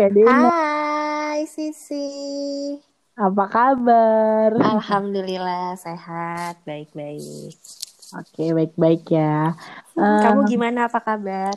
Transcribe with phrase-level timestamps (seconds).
[0.00, 0.48] Kak Dena.
[0.48, 2.08] Hai Sisi.
[3.20, 4.48] Apa kabar?
[4.56, 7.52] Alhamdulillah sehat, baik-baik.
[8.16, 9.52] Oke, baik-baik ya.
[9.92, 11.52] Kamu Eh, gimana apa kabar?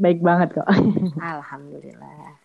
[0.00, 0.64] baik banget kok.
[1.36, 2.40] Alhamdulillah.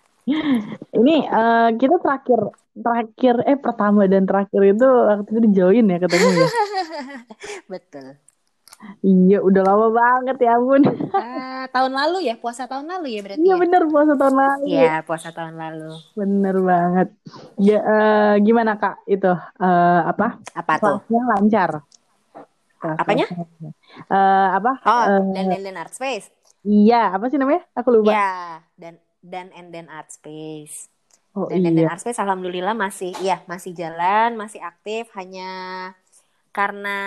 [0.91, 5.97] Ini eh, kita terakhir terakhir eh pertama dan terakhir itu waktu itu di join ya
[6.04, 6.47] ketemu ya.
[7.71, 8.19] Betul.
[9.01, 10.81] Iya, udah lama banget ya ampun.
[11.11, 13.61] Ah, tahun lalu ya, puasa tahun lalu ya berarti Iya ya?
[13.61, 14.63] bener puasa tahun lalu.
[14.69, 15.91] Iya, puasa tahun lalu.
[16.13, 17.07] Bener banget.
[17.57, 20.37] Ya, eh, gimana Kak itu eh, apa?
[20.54, 20.97] Apa tuh?
[21.01, 21.71] Kelasnya lancar.
[22.77, 23.25] Kelas Apanya?
[24.07, 24.71] Eh, apa?
[24.85, 26.29] Oh, Eh, dan dan dan art space.
[26.61, 27.65] iya, apa sih namanya?
[27.73, 28.13] Aku lupa.
[28.13, 28.29] Ya,
[28.77, 30.89] dan dan and then art space.
[31.33, 31.89] Oh Dan dan dan iya.
[31.93, 35.49] art space alhamdulillah masih ya masih jalan, masih aktif hanya
[36.58, 36.97] karena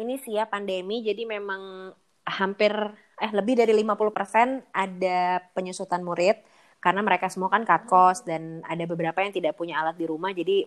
[0.00, 1.92] ini sih ya pandemi jadi memang
[2.24, 2.72] hampir
[3.20, 6.40] eh lebih dari 50% ada penyusutan murid.
[6.78, 10.30] Karena mereka semua kan cut cost dan ada beberapa yang tidak punya alat di rumah
[10.30, 10.62] jadi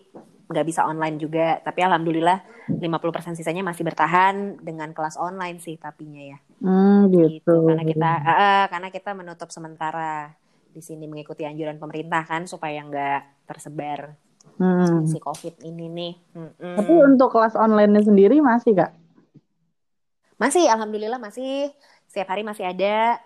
[0.46, 1.56] nggak bisa online juga.
[1.64, 6.38] Tapi alhamdulillah 50% sisanya masih bertahan dengan kelas online sih tapinya ya.
[6.60, 7.40] Hmm, gitu.
[7.40, 7.54] gitu.
[7.64, 10.36] karena kita eh, karena kita menutup sementara
[10.68, 14.12] di sini mengikuti anjuran pemerintah kan supaya nggak tersebar
[14.60, 15.04] Hmm.
[15.08, 16.76] si covid ini nih Mm-mm.
[16.78, 18.90] Tapi untuk kelas online-nya sendiri masih Kak?
[20.36, 21.70] masih alhamdulillah masih
[22.10, 23.18] setiap hari masih ada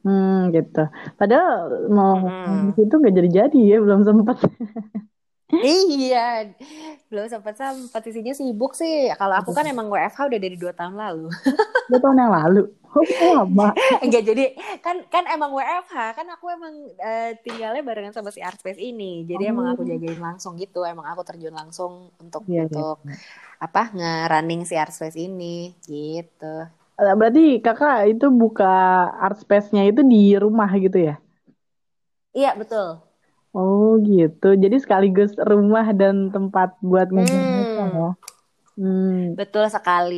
[0.00, 0.80] Hmm, gitu.
[1.20, 2.72] Padahal mau Mm-mm.
[2.72, 4.40] di situ nggak jadi-jadi ya, belum sempat.
[5.60, 6.46] iya
[7.10, 10.94] belum sempat sempat isinya sibuk sih kalau aku kan emang WFH udah dari dua tahun
[10.94, 11.26] lalu
[11.90, 12.62] Dua tahun yang lalu.
[12.94, 13.74] Oh, lama.
[14.04, 14.44] enggak jadi
[14.84, 19.52] kan kan emang WFH kan aku emang eh, tinggalnya barengan sama si Artspace ini jadi
[19.52, 22.80] emang aku Oh, jagain langsung gitu emang aku terjun langsung untuk iya, iya.
[22.80, 22.96] untuk
[23.62, 26.66] apa nge-running si Artspace ini gitu
[27.20, 28.66] Berarti kakak itu buka
[29.24, 31.14] art space-nya itu di rumah gitu ya?
[32.36, 32.88] iya betul
[33.58, 34.46] Oh gitu.
[34.62, 38.08] Jadi sekaligus rumah dan tempat buat ngajar-ngajar hmm ya?
[38.78, 40.16] Hmm, betul sekali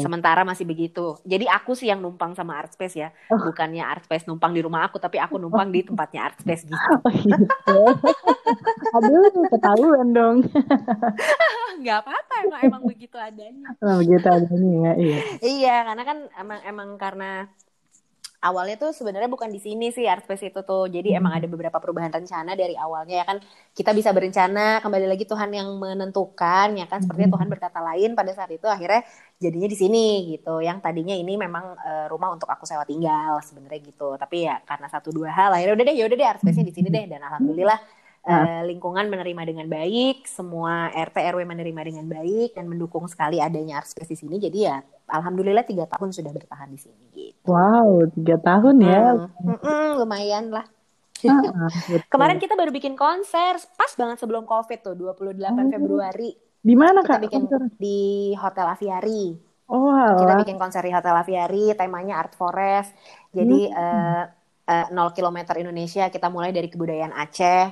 [0.00, 1.18] sementara masih begitu.
[1.26, 3.08] Jadi aku sih yang numpang sama Artspace ya.
[3.32, 6.78] Oh, bukannya Artspace numpang di rumah aku tapi aku oh, numpang di tempatnya Artspace gitu.
[6.78, 7.78] Oh gitu.
[8.96, 10.36] Aduh, ketahuan dong.
[11.82, 13.74] nggak apa-apa emang emang begitu adanya.
[13.82, 15.18] Nah, begitu adanya ya, iya.
[15.42, 17.30] iya karena kan emang emang karena
[18.42, 20.90] awalnya tuh sebenarnya bukan di sini sih Artspace itu tuh.
[20.90, 23.38] Jadi emang ada beberapa perubahan rencana dari awalnya ya kan?
[23.70, 26.98] Kita bisa berencana kembali lagi Tuhan yang menentukan ya kan?
[27.00, 29.06] Sepertinya Tuhan berkata lain pada saat itu akhirnya
[29.38, 30.58] jadinya di sini gitu.
[30.58, 34.18] Yang tadinya ini memang eh, rumah untuk aku sewa tinggal sebenarnya gitu.
[34.18, 36.88] Tapi ya karena satu dua hal akhirnya udah deh ya udah deh Artspace-nya di sini
[36.90, 37.04] deh.
[37.06, 37.78] Dan alhamdulillah
[38.22, 43.82] Eh, lingkungan menerima dengan baik, semua RT RW menerima dengan baik dan mendukung sekali adanya
[43.82, 44.36] Artspace di sini.
[44.38, 44.78] Jadi ya
[45.10, 47.50] alhamdulillah tiga tahun sudah bertahan di sini gitu.
[47.50, 49.02] wow, tiga tahun ya.
[49.02, 50.66] Hmm, mm-mm, lumayan lah.
[51.26, 51.68] Ah,
[52.12, 52.42] Kemarin betul.
[52.42, 56.30] kita baru bikin konser, pas banget sebelum COVID tuh, 28 Oh, Februari.
[56.68, 57.60] di mana Kita Kak bikin konser?
[57.78, 59.38] di Hotel Aviary.
[59.68, 59.86] Oh,
[60.18, 62.92] Kita bikin konser di Hotel Aviary, temanya Art Forest.
[63.32, 63.72] Jadi Hmm.
[63.72, 64.22] eh,
[64.70, 67.62] eh, 0 km Indonesia, kita mulai dari kebudayaan Aceh.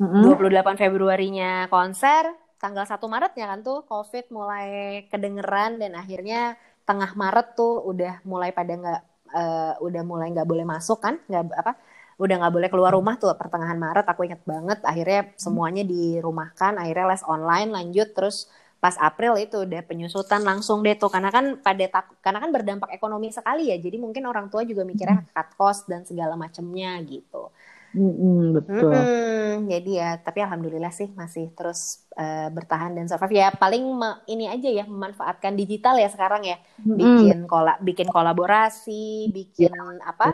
[0.00, 0.26] Mm-mm.
[0.26, 2.26] 28 Februarinya konser,
[2.58, 4.66] tanggal 1 Maretnya kan tuh COVID mulai
[5.10, 9.00] kedengeran dan akhirnya tengah Maret tuh udah mulai pada nggak
[9.38, 11.72] eh, udah mulai nggak boleh masuk kan, nggak apa,
[12.18, 14.78] udah nggak boleh keluar rumah tuh pertengahan Maret aku ingat banget.
[14.82, 18.50] Akhirnya semuanya dirumahkan, akhirnya les online lanjut terus
[18.82, 22.90] pas April itu udah penyusutan langsung deh tuh karena kan pada tak, karena kan berdampak
[22.92, 27.48] ekonomi sekali ya jadi mungkin orang tua juga mikirnya cut cost dan segala macamnya gitu
[27.94, 28.98] Mm-mm, betul.
[29.04, 31.80] Mm-mm, jadi ya, tapi alhamdulillah sih masih terus
[32.16, 33.46] eh, bertahan dan survive ya.
[33.60, 36.56] Paling me- ini aja ya memanfaatkan digital ya sekarang ya,
[36.86, 37.34] Mm-mm.
[37.40, 39.72] bikin kola, bikin kolaborasi, bikin
[40.10, 40.24] apa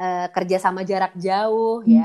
[0.00, 2.00] eh, kerja sama jarak jauh ya.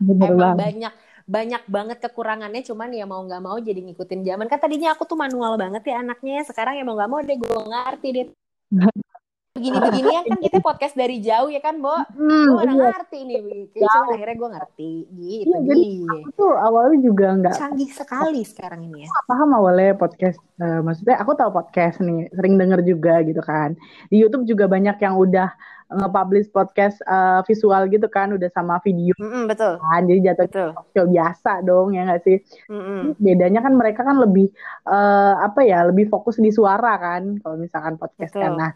[0.00, 0.58] Bener Emang banget.
[0.60, 0.92] banyak
[1.34, 4.46] banyak banget kekurangannya, cuman ya mau nggak mau jadi ngikutin zaman.
[4.50, 7.58] Kan tadinya aku tuh manual banget ya anaknya, sekarang ya mau nggak mau deh gue
[7.70, 8.26] ngerti deh
[9.58, 11.90] begini-beginian kan kita podcast dari jauh ya kan, Bo?
[12.14, 13.38] Hmm, Gue mana iya, ngerti nih,
[13.74, 15.50] kayak cuman akhirnya gue ngerti gitu.
[15.50, 15.58] iya.
[15.66, 19.08] Jadi aku tuh awalnya juga nggak canggih sekali sekarang ini ya.
[19.26, 20.38] paham awalnya podcast.
[20.62, 23.74] Eh, maksudnya aku tahu podcast nih, sering denger juga gitu kan.
[24.08, 25.50] Di YouTube juga banyak yang udah
[25.88, 30.04] nge-publish podcast eh, visual gitu kan, udah sama video Mm-mm, betul, kan.
[30.04, 30.70] Jadi jatuhnya betul.
[30.92, 32.36] show biasa dong ya nggak sih?
[32.68, 34.52] Mm-mm, Bedanya kan mereka kan lebih
[34.84, 37.40] eh, apa ya, lebih fokus di suara kan.
[37.40, 38.52] Kalau misalkan podcast kan.
[38.52, 38.60] betul.
[38.60, 38.70] Nah,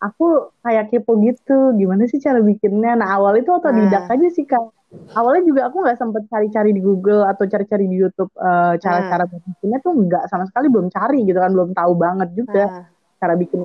[0.00, 2.96] aku kayak kepo gitu gimana sih cara bikinnya?
[2.96, 4.72] Nah awal itu otodidak Nah, aja sih kak.
[5.14, 9.78] Awalnya juga aku nggak sempet cari-cari di Google atau cari-cari di YouTube nah, cara-cara bikinnya
[9.78, 12.84] tuh nggak sama sekali belum cari gitu kan belum tahu banget juga nah.
[13.22, 13.62] cara bikin.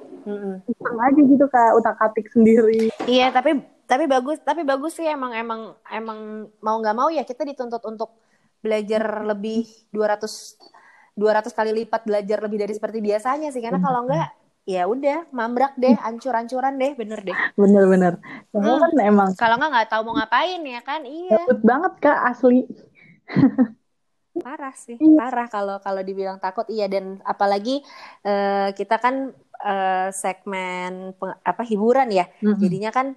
[0.70, 2.94] Iseng aja gitu kak utak atik sendiri.
[3.10, 7.42] Iya, tapi tapi bagus tapi bagus sih emang emang emang mau nggak mau ya kita
[7.42, 8.14] dituntut untuk
[8.62, 10.26] belajar lebih 200
[11.16, 13.64] 200 kali lipat belajar lebih dari seperti biasanya sih.
[13.64, 17.38] Karena kalau enggak ya udah mambrak deh ancur-ancuran deh bener deh.
[17.54, 18.18] Bener-bener.
[18.50, 18.82] Hmm.
[18.82, 21.06] kan emang kalau nggak nggak tahu mau ngapain ya kan?
[21.06, 21.38] Iya.
[21.38, 22.66] Takut banget kak asli.
[24.36, 25.16] Parah sih iya.
[25.16, 26.68] parah kalau kalau dibilang takut.
[26.68, 27.80] Iya dan apalagi
[28.28, 29.32] uh, kita kan
[29.64, 32.28] uh, segmen apa hiburan ya.
[32.44, 32.60] Mm -hmm.
[32.60, 33.08] jadinya kan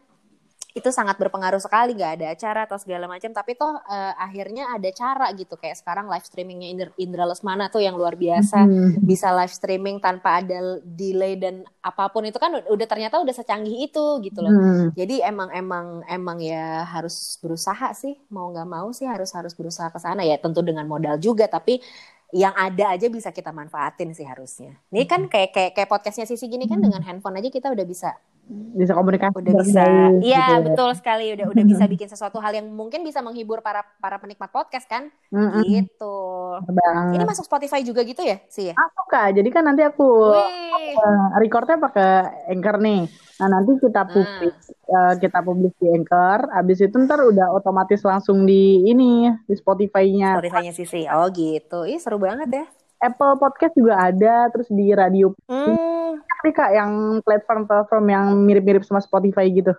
[0.77, 3.33] itu sangat berpengaruh sekali nggak ada acara atau segala macam.
[3.33, 7.81] Tapi toh uh, akhirnya ada cara gitu kayak sekarang live streamingnya Indra, Indra Lesmana tuh
[7.81, 8.69] yang luar biasa.
[8.69, 9.01] Hmm.
[9.01, 12.29] bisa live streaming tanpa ada delay dan apa pun.
[12.29, 14.53] Itu kan udah ternyata udah secanggih itu gitu loh.
[14.53, 14.87] Hmm.
[14.93, 18.21] jadi emang emang emang ya harus berusaha sih.
[18.29, 20.21] Mau nggak mau sih harus harus berusaha ke sana.
[20.23, 21.81] Ya tentu dengan modal juga tapi
[22.29, 24.77] yang ada aja bisa kita manfaatin sih harusnya.
[24.93, 28.13] Ini kan kayak kayak kayak podcastnya Sisi gini kan dengan handphone aja kita udah bisa
[28.49, 29.85] bisa komunikasi udah bisa.
[30.25, 30.73] iya gitu.
[30.73, 31.37] betul sekali.
[31.37, 35.13] Udah udah bisa bikin sesuatu hal yang mungkin bisa menghibur para para penikmat podcast kan?
[35.29, 35.63] Mm-hmm.
[35.69, 36.17] gitu.
[36.65, 37.13] Bang.
[37.13, 38.75] ini masuk Spotify juga gitu ya sih ya?
[38.75, 39.37] Masuk kak.
[39.37, 43.05] Jadi kan nanti aku uh, recordnya pakai Anchor nih.
[43.39, 44.09] Nah nanti kita ah.
[44.09, 44.97] publis hmm.
[44.97, 46.41] uh, kita publis di Anchor.
[46.57, 50.41] Abis itu ntar udah otomatis langsung di ini di Spotify-nya.
[50.41, 51.85] Spotify-nya Sisi oh gitu.
[51.85, 52.67] Ih seru banget ya
[52.99, 55.31] Apple Podcast juga ada, terus di radio.
[55.47, 56.19] Hmm.
[56.19, 56.93] Tapi kak yang
[57.23, 59.75] platform-platform yang mirip-mirip sama Spotify gitu.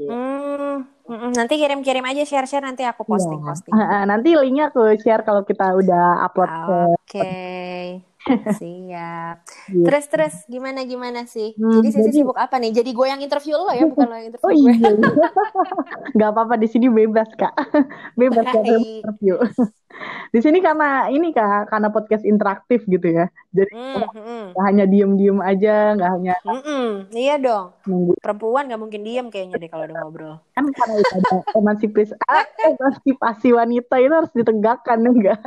[0.00, 0.88] Hmm.
[1.36, 3.76] Nanti kirim-kirim aja share-share nanti aku posting posting.
[3.76, 4.02] Ya.
[4.10, 6.48] Nanti linknya aku share kalau kita udah upload
[6.96, 7.20] Oke.
[7.20, 7.84] Okay.
[8.24, 9.36] Siap.
[9.68, 9.84] Gitu.
[9.84, 11.52] Terus terus gimana gimana sih?
[11.60, 12.72] Hmm, jadi Sisi sibuk apa nih?
[12.72, 14.72] Jadi gue yang interview lo ya, bukan lo yang interview oh, gue.
[14.72, 14.90] Iya.
[16.18, 17.52] Gak apa-apa di sini bebas kak,
[18.20, 19.36] bebas kak interview.
[20.34, 23.28] di sini karena ini kak, karena podcast interaktif gitu ya.
[23.52, 24.44] Jadi mm, mm.
[24.56, 26.34] Gak hanya diem-diem aja, nggak hanya.
[26.48, 26.88] Mm -mm.
[27.12, 27.66] Iya dong.
[27.84, 28.12] Nunggu.
[28.24, 30.34] Perempuan gak mungkin diem kayaknya deh kalau udah ngobrol.
[30.56, 32.14] Kan karena itu ada emansipasi,
[32.72, 35.40] emansipasi wanita itu harus ditegakkan enggak?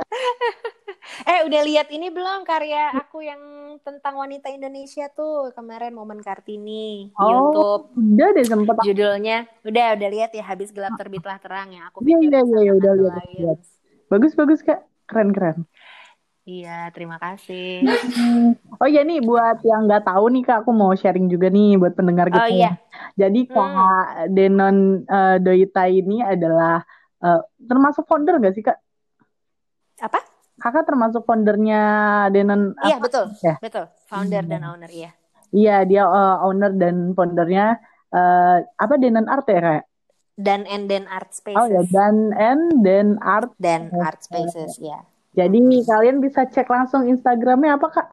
[1.23, 3.41] Eh udah lihat ini belum karya aku yang
[3.81, 7.83] tentang wanita Indonesia tuh kemarin momen Kartini oh, YouTube.
[7.95, 8.75] Udah deh sempet.
[8.83, 12.91] Judulnya udah udah lihat ya habis gelap terbitlah terang ya aku Iya iya iya udah
[12.95, 13.59] lihat.
[14.07, 15.67] Bagus bagus kak keren keren.
[16.47, 17.83] Iya, terima kasih.
[18.79, 21.91] oh iya nih, buat yang nggak tahu nih kak, aku mau sharing juga nih buat
[21.91, 22.39] pendengar kita.
[22.39, 22.79] Oh iya.
[23.19, 24.31] Jadi kak hmm.
[24.31, 26.87] Denon uh, Doita ini adalah
[27.19, 28.79] uh, termasuk founder nggak sih kak?
[29.99, 30.23] Apa?
[30.57, 31.81] Kakak termasuk foundernya
[32.33, 33.55] Denon Iya betul, ya?
[33.61, 34.51] betul, founder hmm.
[34.51, 35.11] dan owner ya.
[35.53, 37.79] Iya dia uh, owner dan foundernya
[38.11, 39.85] uh, apa Denon Art ya kayak?
[40.37, 41.57] Dan and then Art Spaces.
[41.57, 43.49] Oh ya dan and then Art.
[43.57, 45.01] Dan Art Spaces ya.
[45.37, 48.07] Jadi kalian bisa cek langsung Instagramnya apa kak?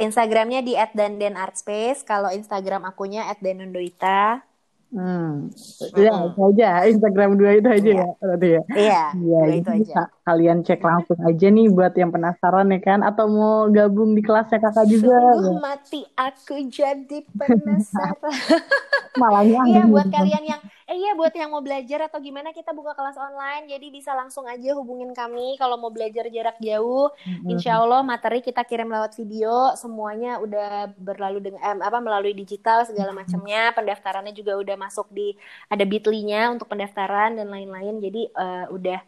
[0.00, 2.06] Instagramnya di @dan_dan_artspace.
[2.06, 4.40] Kalau Instagram akunya @denondoita.
[4.90, 5.54] Hmm.
[5.94, 6.68] Ya, itu aja.
[6.90, 8.02] Instagram dua itu aja iya.
[8.02, 8.62] ya berarti ya.
[8.74, 9.02] Iya.
[9.14, 10.02] Iya, itu aja.
[10.26, 14.58] Kalian cek langsung aja nih buat yang penasaran ya kan atau mau gabung di kelasnya
[14.58, 15.14] Kakak juga.
[15.14, 15.54] Ya.
[15.62, 18.34] mati aku jadi penasaran.
[19.22, 22.98] Malahnya Iya, buat kalian yang eh iya buat yang mau belajar atau gimana kita buka
[22.98, 27.14] kelas online jadi bisa langsung aja hubungin kami kalau mau belajar jarak jauh.
[27.46, 32.82] Insya Allah materi kita kirim lewat video semuanya udah berlalu dengan eh, apa melalui digital
[32.82, 33.70] segala macamnya.
[33.70, 35.38] Pendaftarannya juga udah masuk di
[35.70, 38.02] ada bitly-nya untuk pendaftaran dan lain-lain.
[38.02, 38.98] Jadi uh, udah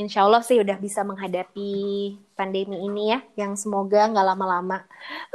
[0.00, 1.70] insya Allah sih udah bisa menghadapi
[2.32, 4.86] pandemi ini ya, yang semoga nggak lama-lama.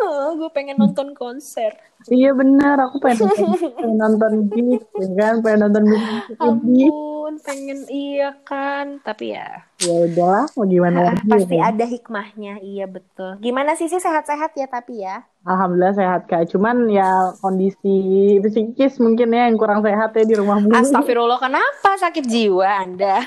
[0.01, 1.75] Oh, gue pengen nonton konser.
[2.07, 3.27] Iya benar, aku pengen,
[3.75, 4.33] pengen nonton
[5.01, 6.39] ya kan, pengen nonton musik.
[6.39, 9.66] Ampun, pengen iya kan, tapi ya.
[9.77, 11.22] Ya udahlah, mau gimana lagi.
[11.29, 11.69] Pasti ya.
[11.69, 13.38] ada hikmahnya, iya betul.
[13.38, 15.22] Gimana sih sih sehat-sehat ya tapi ya?
[15.48, 16.50] Alhamdulillah sehat kak.
[16.51, 17.96] Cuman ya kondisi
[18.41, 20.75] psikis mungkin ya yang kurang sehat ya di rumah mulu.
[20.75, 23.24] Astagfirullah kenapa sakit jiwa anda?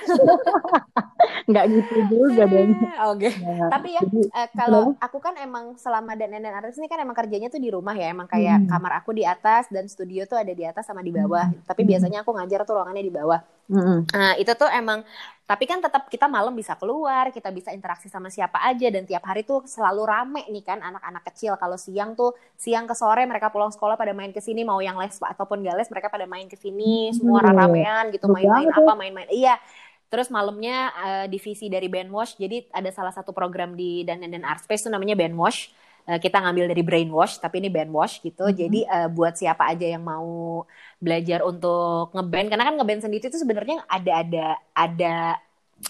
[1.48, 2.76] Nggak gitu juga dong.
[3.14, 3.30] Oke.
[3.30, 3.32] Okay.
[3.40, 7.00] Nah, Tapi ya jadi, uh, kalau aku kan emang selama dan nenek artis ini kan
[7.00, 8.12] emang kerjanya tuh di rumah ya.
[8.12, 8.68] Emang kayak hmm.
[8.68, 11.48] kamar aku di atas dan studio tuh ada di atas sama di bawah.
[11.48, 11.64] Hmm.
[11.64, 13.40] Tapi biasanya aku ngajar tuh ruangannya di bawah.
[13.70, 14.04] Hmm.
[14.12, 15.06] Nah itu tuh emang
[15.50, 19.26] tapi kan tetap kita malam bisa keluar, kita bisa interaksi sama siapa aja dan tiap
[19.26, 21.58] hari tuh selalu rame nih kan anak-anak kecil.
[21.58, 24.94] Kalau siang tuh siang ke sore mereka pulang sekolah pada main ke sini, mau yang
[25.02, 27.50] les ataupun gak les mereka pada main ke sini, semua hmm.
[27.50, 29.26] ramean gitu, main-main apa, main-main.
[29.26, 29.58] Iya.
[30.06, 34.62] Terus malamnya uh, divisi dari Bandwash, jadi ada salah satu program di dan dan Art
[34.62, 35.74] Space tuh namanya Bandwash.
[36.08, 38.44] Uh, kita ngambil dari Brainwash, tapi ini Bandwash gitu.
[38.44, 38.60] Mm -hmm.
[38.60, 40.64] Jadi uh, buat siapa aja yang mau
[41.00, 45.14] belajar untuk ngeband karena kan ngeband sendiri itu sebenarnya ada ada ada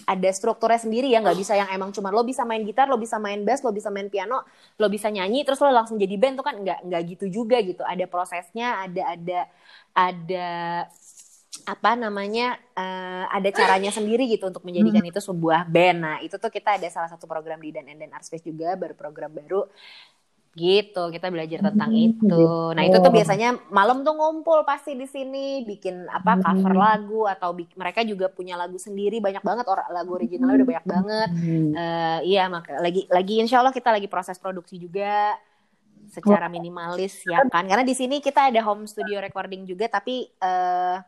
[0.07, 3.19] ada strukturnya sendiri ya nggak bisa yang emang cuma lo bisa main gitar lo bisa
[3.19, 4.39] main bass lo bisa main piano
[4.79, 7.83] lo bisa nyanyi terus lo langsung jadi band tuh kan nggak nggak gitu juga gitu
[7.83, 9.39] ada prosesnya ada ada
[9.91, 10.47] ada
[11.65, 15.11] apa namanya uh, ada caranya sendiri gitu untuk menjadikan hmm.
[15.11, 15.97] itu sebuah band.
[16.01, 18.73] Nah itu tuh kita ada salah satu program di Dan and Dan Art Space juga
[18.77, 19.67] baru program baru
[20.51, 22.47] gitu kita belajar tentang hmm, itu.
[22.75, 27.55] Nah itu tuh biasanya malam tuh ngumpul pasti di sini bikin apa cover lagu atau
[27.55, 31.29] mereka juga punya lagu sendiri banyak banget orang lagu originalnya udah banyak banget.
[31.71, 35.39] Uh, iya maka lagi lagi insya Allah kita lagi proses produksi juga
[36.11, 40.99] secara minimalis ya kan karena di sini kita ada home studio recording juga tapi uh,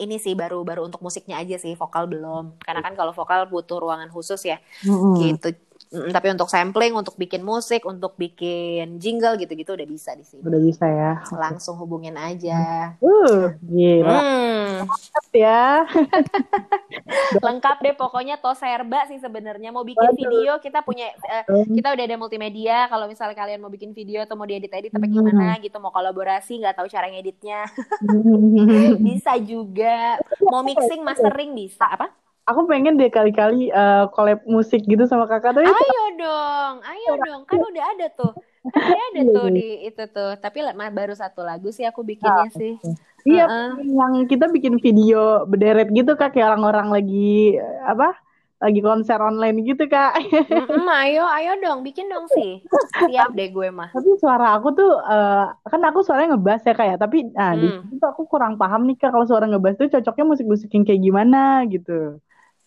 [0.00, 2.58] ini sih baru baru untuk musiknya aja sih vokal belum.
[2.60, 4.58] Karena kan kalau vokal butuh ruangan khusus ya.
[4.82, 5.14] Mm-hmm.
[5.22, 5.48] gitu
[6.10, 10.42] tapi untuk sampling untuk bikin musik untuk bikin jingle gitu-gitu udah bisa di sini.
[10.42, 12.94] Udah bisa ya langsung hubungin aja.
[12.98, 14.18] Uh gila.
[14.18, 14.74] Hmm.
[15.30, 15.86] ya.
[17.46, 19.70] Lengkap deh pokoknya to serba sih sebenarnya.
[19.70, 22.90] Mau bikin video kita punya uh, kita udah ada multimedia.
[22.90, 26.60] Kalau misalnya kalian mau bikin video atau mau diedit edit tapi gimana gitu mau kolaborasi
[26.60, 27.70] nggak tahu cara ngeditnya.
[29.06, 30.18] Bisa juga.
[30.42, 31.86] Mau mixing mastering bisa.
[31.86, 32.10] Apa
[32.44, 37.42] aku pengen deh kali-kali uh, collab musik gitu sama kakak tuh ayo dong ayo dong
[37.48, 38.32] kan udah ada tuh
[38.68, 39.56] kan udah ada iya, tuh iya.
[39.56, 40.58] di itu tuh tapi
[40.92, 42.76] baru satu lagu sih aku bikinnya ah, sih
[43.24, 43.80] iya uh -uh.
[43.80, 47.56] yang kita bikin video berderet gitu kak kayak orang-orang lagi
[47.88, 48.12] apa
[48.64, 50.16] lagi konser online gitu kak.
[50.48, 52.64] Mm, ayo, ayo dong, bikin dong sih.
[52.96, 53.92] Siap deh gue mah.
[53.92, 56.96] Tapi suara aku tuh, uh, kan aku suaranya ngebas ya kak ya.
[56.96, 57.60] Tapi nah, hmm.
[57.60, 61.02] di situ aku kurang paham nih kak kalau suara ngebas tuh cocoknya musik-musik yang kayak
[61.04, 62.24] gimana gitu.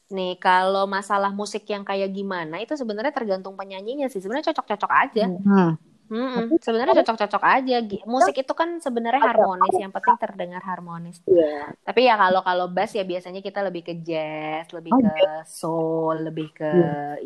[0.08, 4.24] Nih, kalau masalah musik yang kayak gimana itu sebenarnya tergantung penyanyinya sih.
[4.24, 5.26] Sebenarnya cocok-cocok aja.
[5.28, 5.76] Hmm.
[6.08, 7.84] Hmm, sebenarnya cocok-cocok aja.
[8.08, 11.20] Musik itu kan sebenarnya harmonis, yang penting terdengar harmonis.
[11.28, 11.76] Yeah.
[11.84, 15.44] Tapi ya kalau kalau bass ya biasanya kita lebih ke jazz, lebih oh, ke iya.
[15.44, 16.72] soul, lebih ke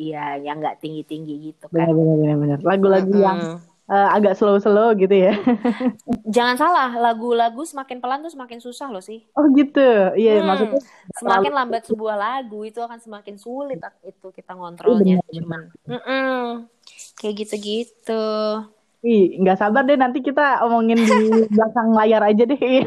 [0.01, 0.33] yeah.
[0.41, 1.93] ya yang nggak tinggi-tinggi gitu kan.
[1.93, 2.65] Benar-benar.
[2.65, 3.21] Lagu-lagu hmm.
[3.21, 3.39] yang
[3.91, 5.35] uh, agak slow-slow gitu ya.
[6.35, 9.27] Jangan salah, lagu-lagu semakin pelan tuh semakin susah loh sih.
[9.35, 10.81] Oh gitu, iya hmm, maksudnya.
[11.19, 15.19] Semakin lambat sebuah lagu itu akan semakin sulit itu kita ngontrolnya.
[15.19, 16.71] Iya, Cuman, mm -mm
[17.21, 18.25] kayak gitu-gitu.
[19.01, 21.09] Ih, nggak sabar deh nanti kita omongin di
[21.57, 22.85] belakang layar aja deh.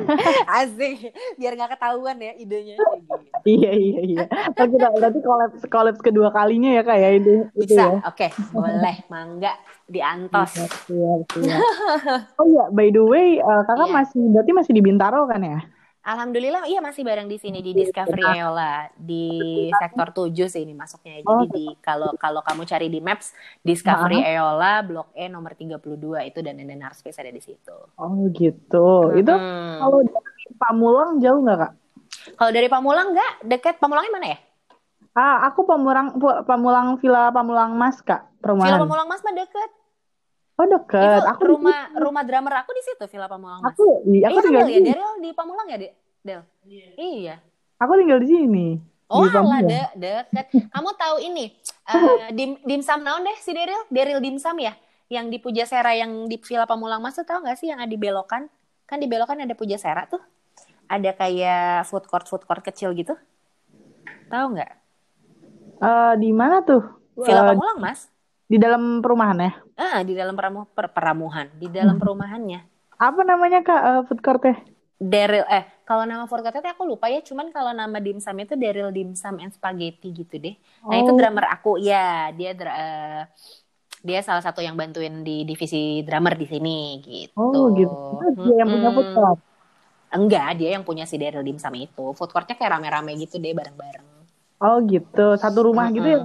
[0.63, 2.79] Asik, biar nggak ketahuan ya idenya.
[3.43, 4.25] iya iya iya.
[4.55, 7.51] Oh, kita berarti collab collab kedua kalinya ya kak ya ide.
[7.59, 8.07] Bisa, ya.
[8.07, 9.59] oke, okay, boleh, mangga
[9.91, 10.55] diantos.
[10.55, 11.57] Iya, iya, iya.
[12.39, 13.97] oh iya, by the way, uh, kakak iya.
[13.99, 15.67] masih berarti masih di Bintaro kan ya?
[16.05, 21.25] Alhamdulillah iya masih bareng di sini di Discovery Ayola di sektor 7 sih ini masuknya.
[21.25, 21.49] Jadi oh.
[21.49, 23.33] di kalau kalau kamu cari di Maps
[23.65, 25.81] Discovery Ayola Blok E nomor 32
[26.29, 27.77] itu dan Nenden Space ada di situ.
[27.97, 29.17] Oh gitu.
[29.17, 29.17] Hmm.
[29.17, 29.33] Itu
[29.81, 31.73] kalau dari Pamulang jauh nggak Kak?
[32.37, 34.39] Kalau dari Pamulang nggak, deket Pamulangnya mana ya?
[35.17, 38.77] Ah, aku Pamulang Pamulang Villa Pamulang Mas Kak, perumahan.
[38.77, 39.71] Villa Pamulang Mas mah deket.
[40.55, 41.03] Oh deket.
[41.03, 41.99] Itu aku rumah di...
[41.99, 43.75] rumah drummer aku di situ Villa Pamulang Mas.
[43.75, 45.79] Aku, iya, aku eh, tinggal ya, Daryl di Pamulang ya,
[46.25, 46.43] Del?
[46.65, 46.87] Iya.
[46.95, 47.35] iya.
[47.83, 48.69] Aku tinggal di sini.
[49.11, 50.49] Oh alah, de deket.
[50.73, 51.53] Kamu tahu ini
[51.93, 53.83] uh, dim dimsum naon deh si Daryl?
[53.91, 54.79] Daryl dimsum ya?
[55.13, 58.01] Yang di Pujasera yang di Villa Pamulang Mas tuh tahu nggak sih yang ada di
[58.01, 58.49] belokan?
[58.87, 60.23] Kan di belokan ada Pujasera tuh.
[60.87, 63.19] Ada kayak food court food court kecil gitu.
[64.31, 64.73] Tahu nggak?
[65.83, 66.83] Uh, di mana tuh?
[67.19, 68.14] Villa uh, Pamulang Mas.
[68.45, 69.53] Di dalam perumahan ya?
[69.75, 72.03] Ah, di dalam peramu, per, peramuhan, di dalam hmm.
[72.03, 72.61] perumahannya.
[73.01, 74.45] Apa namanya Kak uh, food court
[74.95, 78.89] Daryl eh kalau nama food court aku lupa ya, cuman kalau nama dimsum itu Daryl
[78.89, 80.57] Dimsum and Spaghetti gitu deh.
[80.87, 81.01] Nah, oh.
[81.05, 81.77] itu drummer aku.
[81.77, 83.23] Ya, dia uh,
[84.05, 87.37] dia salah satu yang bantuin di divisi drummer di sini gitu.
[87.37, 88.21] Oh, gitu.
[88.49, 89.41] dia yang punya food court.
[90.15, 92.05] Enggak, dia yang punya si Daryl Dimsum itu.
[92.17, 94.07] Food courtnya kayak rame-rame gitu deh bareng-bareng.
[94.65, 95.97] Oh gitu, satu rumah mm -hmm.
[96.01, 96.21] gitu ya?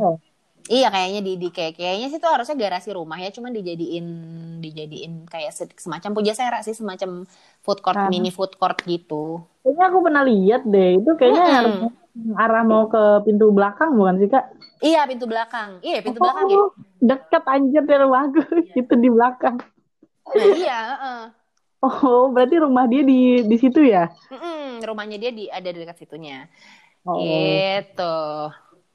[0.70, 4.06] Iya kayaknya di, di kayak kayaknya sih tuh harusnya garasi rumah ya, cuman dijadiin
[4.62, 5.50] dijadiin kayak
[5.82, 7.26] semacam puja sera sih, semacam
[7.66, 8.06] food court nah.
[8.06, 9.42] mini food court gitu.
[9.66, 11.58] Kayaknya aku pernah lihat deh, itu kayaknya hmm.
[11.58, 11.76] harus
[12.38, 14.46] arah mau ke pintu belakang bukan sih kak?
[14.86, 16.58] Iya pintu belakang, iya pintu oh, belakang ya.
[17.02, 18.42] Dekat anjir dari rumahku,
[18.86, 19.58] itu di belakang.
[20.30, 20.80] Nah, iya.
[21.02, 21.26] Uh.
[21.80, 24.06] Oh berarti rumah dia di di situ ya?
[24.30, 26.46] Mm -mm, rumahnya dia di ada di dekat situnya.
[27.10, 27.18] Oh.
[27.18, 28.18] Gitu.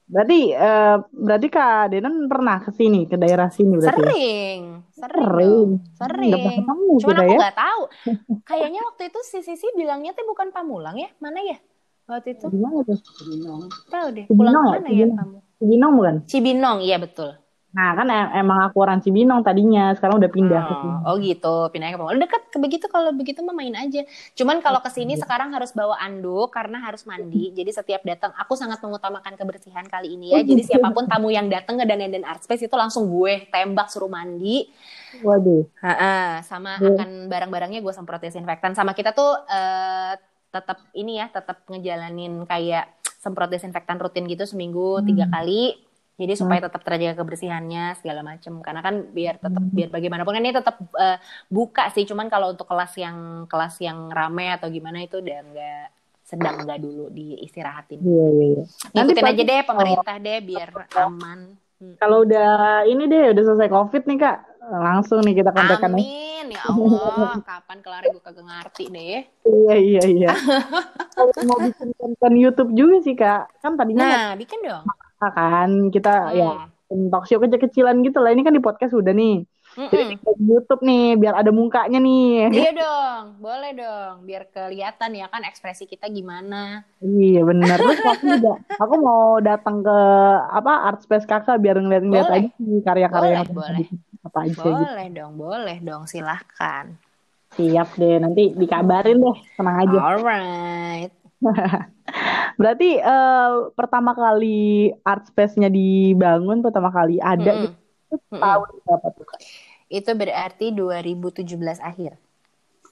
[0.04, 3.88] Berarti uh, berarti Kak Denon pernah ke sini ke daerah sini berarti.
[3.88, 4.04] Ya?
[4.04, 5.68] Sering, sering.
[5.96, 6.32] Sering.
[6.36, 7.00] Sering.
[7.00, 7.38] Cuman aku ya?
[7.40, 7.82] nggak tahu.
[8.48, 11.08] Kayaknya waktu itu si Sisi bilangnya tuh bukan Pamulang ya?
[11.24, 11.56] Mana ya?
[12.04, 12.52] Waktu itu.
[12.52, 12.98] Di mana tuh?
[13.00, 13.62] Cibinong.
[13.88, 14.24] Tahu deh.
[14.28, 15.38] Pulang Cibinong, mana ya, ya kamu?
[15.56, 16.16] Cibinong bukan?
[16.28, 17.30] Cibinong, iya betul.
[17.74, 18.06] Nah kan
[18.38, 20.96] emang aku orang Cibinong tadinya, sekarang udah pindah oh, ke sini.
[21.10, 22.22] Oh gitu, pindah ke Pamulang.
[22.22, 24.06] Dekat ke begitu kalau begitu mah main aja.
[24.38, 27.50] Cuman kalau ke sini sekarang harus bawa anduk karena harus mandi.
[27.50, 30.38] Jadi setiap datang aku sangat mengutamakan kebersihan kali ini ya.
[30.38, 30.70] Oh, Jadi gitu.
[30.70, 34.70] siapa pun tamu yang datang ke Danen Art Space itu langsung gue tembak suruh mandi.
[35.26, 35.66] Waduh.
[35.82, 36.16] Ha -ha,
[36.46, 38.78] sama akan barang-barangnya gue semprot desinfektan.
[38.78, 40.14] Sama kita tuh uh,
[40.54, 42.86] tetap ini ya tetap ngejalanin kayak
[43.18, 45.06] semprot desinfektan rutin gitu seminggu hmm.
[45.10, 45.74] tiga kali
[46.14, 46.66] jadi supaya hmm.
[46.70, 49.74] tetap terjaga kebersihannya segala macam karena kan biar tetap hmm.
[49.74, 51.18] biar bagaimanapun kan ini tetap uh,
[51.50, 55.86] buka sih cuman kalau untuk kelas yang kelas yang rame atau gimana itu udah enggak
[56.24, 58.00] sedang enggak dulu diistirahatin.
[58.00, 58.46] Iya iya.
[58.64, 59.02] iya.
[59.04, 60.68] Ikutin aja deh pemerintah deh biar
[61.02, 61.38] aman.
[61.82, 61.94] Hmm.
[61.98, 64.38] Kalau udah ini deh udah selesai covid nih kak
[64.70, 65.98] langsung nih kita kontakkan.
[65.98, 69.20] Amin ya Allah kapan kelar gue kagak ngerti deh.
[69.50, 70.30] iya iya iya.
[71.50, 74.06] Mau bikin konten YouTube juga sih kak kan tadinya.
[74.06, 74.86] Nah bikin dong
[75.32, 76.68] kan kita ya, hmm.
[76.90, 79.90] ya talk show kecil-kecilan gitu lah ini kan di podcast udah nih Mm-mm.
[79.90, 82.46] Jadi di YouTube nih biar ada mukanya nih.
[82.54, 86.86] Iya dong, boleh dong, biar kelihatan ya kan ekspresi kita gimana.
[87.02, 87.82] Iya benar.
[87.82, 89.98] Terus aku juga, aku mau datang ke
[90.54, 93.88] apa Art Space kakak biar ngeliat-ngeliat aja sih karya-karya yang boleh.
[94.22, 94.50] apa aja.
[94.54, 94.62] Gitu.
[94.70, 95.16] Boleh gitu.
[95.18, 96.94] dong, boleh dong, silahkan.
[97.58, 99.98] Siap deh, nanti dikabarin deh, tenang aja.
[99.98, 101.23] Alright.
[102.60, 107.64] Berarti uh, pertama kali art space-nya dibangun pertama kali ada mm -hmm.
[107.66, 107.78] gitu
[108.30, 109.40] tahun berapa tuh Kak?
[109.90, 112.14] Itu berarti 2017 akhir.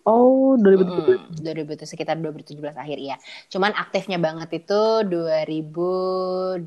[0.02, 1.46] Oh, 2017.
[1.46, 3.14] Mm, 2000 sekitar 2017 akhir ya.
[3.46, 6.66] Cuman aktifnya banget itu 2018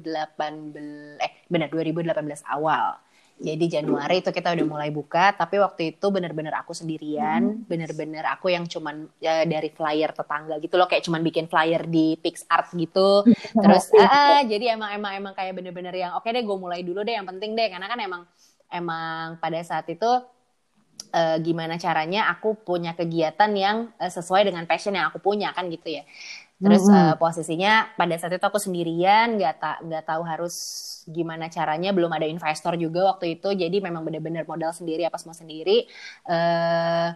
[1.19, 2.15] eh benar 2018
[2.47, 2.95] awal.
[3.35, 7.67] Jadi Januari itu kita udah mulai buka, tapi waktu itu bener-bener aku sendirian, hmm.
[7.67, 12.15] bener-bener aku yang cuman ya, dari flyer tetangga gitu loh, kayak cuman bikin flyer di
[12.15, 13.27] PixArt gitu.
[13.63, 17.03] Terus uh, jadi emang emang emang kayak bener-bener yang oke okay deh gue mulai dulu
[17.03, 18.23] deh yang penting deh karena kan emang
[18.71, 20.07] emang pada saat itu
[21.11, 25.67] uh, gimana caranya aku punya kegiatan yang uh, sesuai dengan passion yang aku punya kan
[25.67, 26.03] gitu ya.
[26.55, 27.07] Terus mm -hmm.
[27.11, 30.55] uh, posisinya pada saat itu aku sendirian, nggak tak nggak tahu harus
[31.03, 33.51] gimana caranya belum ada investor juga waktu itu.
[33.51, 35.83] Jadi memang benar-benar modal sendiri apa semua sendiri.
[36.23, 37.11] Uh,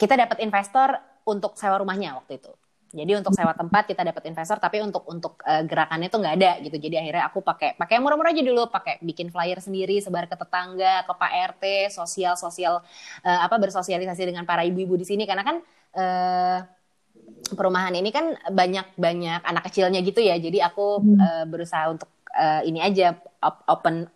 [0.00, 0.96] kita dapat investor
[1.28, 2.52] untuk sewa rumahnya waktu itu.
[2.96, 6.52] Jadi untuk sewa tempat kita dapat investor tapi untuk untuk uh, gerakannya tuh nggak ada
[6.64, 6.80] gitu.
[6.80, 8.72] Jadi akhirnya aku pakai pakai murah-murah aja dulu.
[8.72, 12.80] Pakai bikin flyer sendiri sebar ke tetangga ke Pak RT sosial sosial
[13.20, 15.28] uh, apa bersosialisasi dengan para ibu-ibu di sini.
[15.28, 15.56] Karena kan
[15.92, 16.58] uh,
[17.54, 21.18] perumahan ini kan banyak banyak anak kecilnya gitu ya jadi aku hmm.
[21.18, 23.14] uh, berusaha untuk uh, ini aja
[23.70, 24.10] open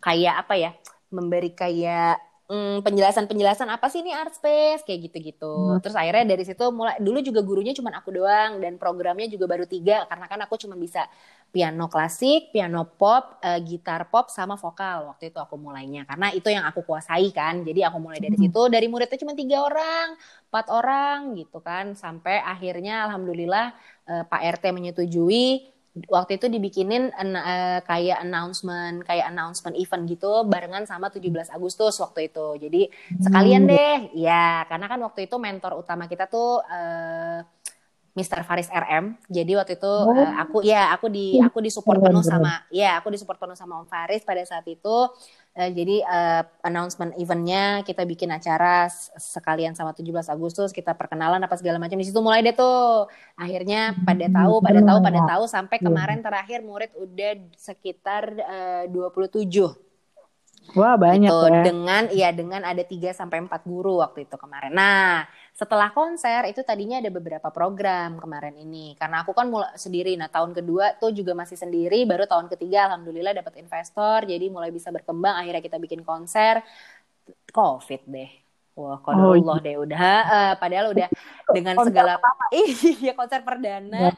[0.00, 0.70] kayak apa ya
[1.12, 2.16] memberi kayak
[2.52, 5.48] mm, penjelasan-penjelasan apa sih ini art space kayak gitu-gitu.
[5.48, 5.80] Hmm.
[5.80, 9.64] Terus akhirnya dari situ mulai dulu juga gurunya cuma aku doang dan programnya juga baru
[9.64, 11.08] tiga karena kan aku cuma bisa
[11.52, 16.48] piano klasik, piano pop, uh, gitar pop sama vokal waktu itu aku mulainya karena itu
[16.52, 17.64] yang aku kuasai kan.
[17.64, 18.44] Jadi aku mulai dari hmm.
[18.44, 20.16] situ dari muridnya cuma tiga orang,
[20.52, 23.72] empat orang gitu kan sampai akhirnya alhamdulillah
[24.12, 30.88] uh, Pak RT menyetujui waktu itu dibikinin uh, kayak announcement kayak announcement event gitu barengan
[30.88, 32.46] sama 17 Agustus waktu itu.
[32.56, 32.82] Jadi
[33.20, 33.70] sekalian hmm.
[33.70, 37.44] deh, ya karena kan waktu itu mentor utama kita tuh uh,
[38.12, 38.44] Mr.
[38.44, 39.20] Faris RM.
[39.28, 40.16] Jadi waktu itu oh.
[40.16, 43.88] uh, aku ya aku di aku disupport penuh sama ya aku disupport penuh sama Om
[43.88, 44.96] Faris pada saat itu
[45.52, 48.88] Uh, jadi uh, announcement eventnya kita bikin acara
[49.20, 53.04] sekalian sama 17 Agustus kita perkenalan apa segala macam di situ mulai deh tuh
[53.36, 55.84] akhirnya pada tahu pada tahu pada tahu sampai iya.
[55.84, 59.92] kemarin terakhir murid udah sekitar uh, 27
[60.72, 61.46] Wah banyak gitu.
[61.50, 61.62] ya.
[61.66, 64.72] Dengan ya dengan ada 3 sampai empat guru waktu itu kemarin.
[64.72, 68.96] Nah setelah konser itu tadinya ada beberapa program kemarin ini.
[68.96, 72.88] Karena aku kan mulai sendiri nah tahun kedua tuh juga masih sendiri baru tahun ketiga
[72.88, 76.64] alhamdulillah dapat investor jadi mulai bisa berkembang akhirnya kita bikin konser.
[77.52, 78.30] Covid deh.
[78.72, 79.60] Wah kalau oh, iya.
[79.60, 80.00] deh udah.
[80.24, 81.08] Uh, padahal udah
[81.52, 82.16] dengan segala
[83.04, 84.08] iya konser perdana.
[84.08, 84.12] Ya.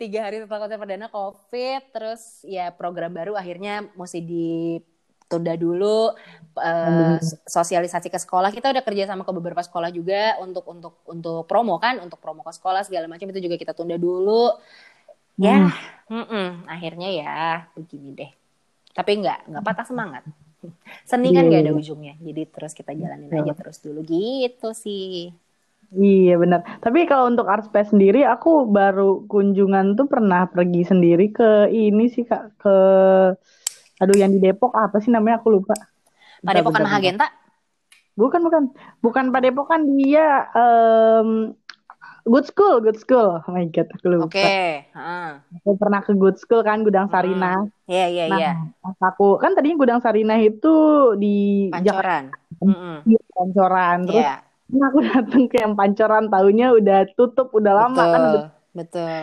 [0.00, 4.80] tiga hari setelah konser perdana covid terus ya program baru akhirnya mesti di
[5.30, 6.10] tunda dulu
[6.58, 7.16] uh,
[7.46, 8.50] sosialisasi ke sekolah.
[8.50, 12.42] Kita udah kerja sama ke beberapa sekolah juga untuk untuk untuk promo kan untuk promo
[12.42, 13.30] ke sekolah segala macam.
[13.30, 14.58] Itu juga kita tunda dulu.
[15.38, 15.70] Ya
[16.10, 17.36] mm -mm, akhirnya ya
[17.78, 18.30] begini deh.
[18.90, 20.26] Tapi nggak nggak patah semangat.
[21.08, 21.78] Seni kan nggak ada iya.
[21.78, 22.14] ujungnya.
[22.18, 24.02] Jadi terus kita jalanin aja terus dulu.
[24.02, 25.30] Gitu sih.
[25.90, 26.62] Iya benar.
[26.78, 32.06] Tapi kalau untuk art space sendiri, aku baru kunjungan tuh pernah pergi sendiri ke ini
[32.06, 32.62] sih kak.
[32.62, 32.76] Ke
[34.00, 35.76] Aduh yang di Depok apa sih namanya aku lupa.
[36.40, 37.28] Padepokan Mahagenta?
[38.16, 38.62] Bukan bukan.
[39.04, 41.52] Bukan Padepokan dia um,
[42.24, 43.40] Good School, Good School.
[43.40, 44.28] Oh my god, aku lupa.
[44.28, 44.40] Oke.
[44.40, 44.88] Okay.
[44.92, 45.40] Uh.
[45.60, 47.64] Aku pernah ke Good School kan Gudang Sarina.
[47.84, 48.52] Iya iya iya.
[49.00, 50.74] Aku kan tadinya Gudang Sarina itu
[51.16, 52.32] di Pancoran.
[53.04, 53.98] Di Pancoran.
[54.08, 54.40] Terus yeah.
[54.70, 58.22] Nah, aku datang ke yang Pancoran tahunya udah tutup udah lama betul, kan.
[58.70, 59.20] Betul.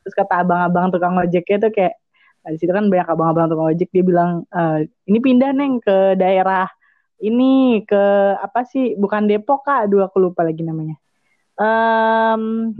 [0.00, 1.99] Terus kata abang-abang tukang ojeknya tuh kayak
[2.40, 6.16] Nah, di situ kan banyak abang-abang tukang ojek dia bilang e, ini pindah neng ke
[6.16, 6.64] daerah
[7.20, 8.02] ini ke
[8.40, 10.96] apa sih bukan Depok kak dua aku lupa lagi namanya
[11.60, 12.72] um,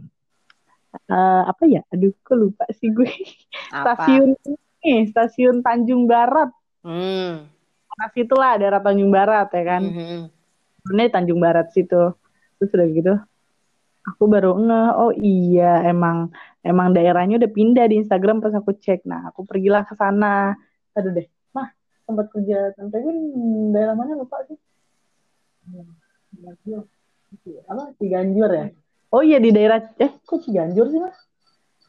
[1.11, 1.83] uh, apa ya?
[1.93, 3.11] Aduh, kok lupa sih gue.
[3.71, 3.95] Apa?
[3.95, 4.31] stasiun
[4.83, 6.51] ini, stasiun Tanjung Barat.
[6.83, 7.47] Hmm.
[8.01, 9.83] Nah, situlah daerah Tanjung Barat ya kan.
[9.85, 10.21] Mhm.
[10.91, 12.17] Ini Tanjung Barat situ.
[12.59, 13.15] Terus udah gitu,
[14.11, 19.07] aku baru nge, oh iya emang emang daerahnya udah pindah di Instagram pas aku cek.
[19.07, 20.59] Nah, aku pergilah ke sana.
[20.99, 21.71] Aduh deh, mah
[22.05, 23.15] tempat kerja tante gue
[23.71, 24.59] daerah mana lupa sih.
[27.71, 27.95] Apa?
[27.97, 28.67] Ciganjur ya?
[29.11, 31.17] Oh iya di daerah eh kok Ciganjur sih mas?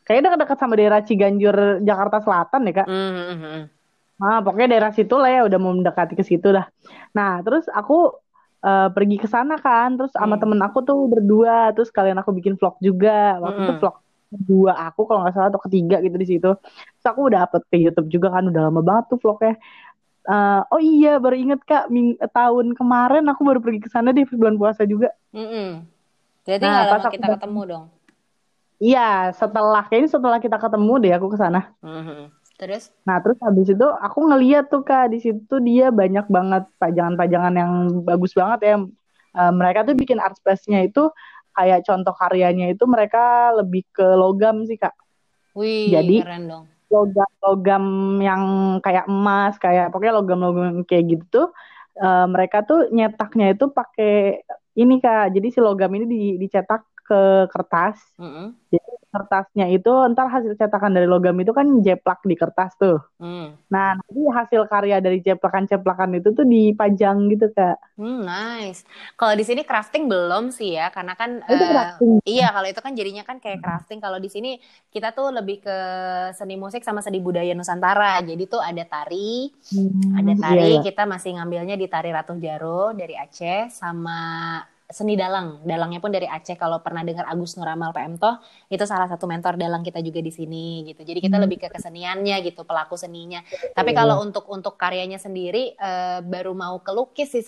[0.06, 1.56] Kayaknya dekat-dekat sama daerah Ciganjur
[1.86, 2.88] Jakarta Selatan ya kak.
[2.90, 3.60] Mhm.
[4.22, 6.66] Nah pokoknya daerah situ lah ya udah mau mendekati ke situ dah.
[7.18, 8.14] Nah terus aku
[8.68, 10.42] eh, pergi ke sana kan, terus sama Hmm.
[10.42, 13.38] temen aku tuh berdua, terus kalian aku bikin vlog juga.
[13.44, 13.82] Waktu itu Mm-mm.
[13.82, 13.96] vlog
[14.32, 16.50] kedua aku kalau nggak salah atau ketiga gitu di situ.
[16.96, 19.54] Terus aku udah upload ke YouTube juga kan, udah lama banget tuh vlognya.
[20.22, 24.22] Eh, oh iya baru inget kak, ming- tahun kemarin aku baru pergi ke sana di
[24.30, 25.10] bulan puasa juga.
[25.36, 25.68] Mm-mm.
[26.46, 27.86] Berarti Nah, nggak pas lama aku kita ketemu dong.
[28.82, 29.00] Iya,
[29.40, 31.60] setelah kayaknya setelah kita ketemu deh aku ke sana.
[31.82, 32.41] Mhm.
[32.62, 32.94] Terus?
[33.10, 37.74] Nah, terus habis itu aku ngeliat tuh Kak, di situ dia banyak banget pajangan-pajangan yang
[38.06, 38.76] bagus banget ya.
[39.34, 41.10] Eh, mereka tuh bikin art space-nya itu
[41.58, 44.94] kayak contoh karyanya itu mereka lebih ke logam sih Kak.
[45.58, 46.66] Wih, Jadi- keren dong.
[46.92, 47.86] Logam-logam
[48.20, 48.44] yang
[48.84, 51.48] kayak emas, kayak pokoknya logam-logam kayak gitu tuh
[51.98, 54.46] eh, mereka tuh nyetaknya itu pakai
[54.78, 55.34] ini Kak.
[55.34, 57.22] Jadi si logam ini di- dicetak ke
[57.52, 58.00] kertas.
[58.16, 58.56] Mm-mm.
[59.12, 62.96] kertasnya itu ntar hasil cetakan dari logam itu kan jeplak di kertas tuh.
[63.20, 63.60] Hmm.
[63.68, 67.76] Nah, nanti hasil karya dari ceplakan-ceplakan itu tuh dipajang gitu, Kak.
[68.00, 68.88] Hmm, nice.
[69.20, 72.12] Kalau di sini crafting belum sih ya, karena kan itu crafting.
[72.24, 74.00] iya kalau itu kan jadinya kan kayak crafting.
[74.00, 74.56] Kalau di sini
[74.96, 75.78] kita tuh lebih ke
[76.32, 78.24] seni musik sama seni budaya Nusantara.
[78.24, 79.52] Jadi tuh ada tari,
[80.16, 80.72] ada Iya, tari.
[80.72, 80.80] iya.
[80.88, 84.56] Kita masih ngambilnya di tari Ratu Jaro dari Aceh sama
[84.98, 85.48] seni dalang.
[85.70, 86.56] Dalangnya pun dari Aceh.
[86.60, 88.36] Kalau pernah dengar Agus Nuramal PM Toh,
[88.74, 91.02] itu salah satu mentor dalang kita juga di sini gitu.
[91.10, 91.44] Jadi kita Hmm.
[91.44, 93.40] lebih ke keseniannya gitu, pelaku seninya.
[93.78, 93.98] Tapi Iya.
[93.98, 97.44] kalau untuk untuk karyanya sendiri eh, baru mau kelukis sih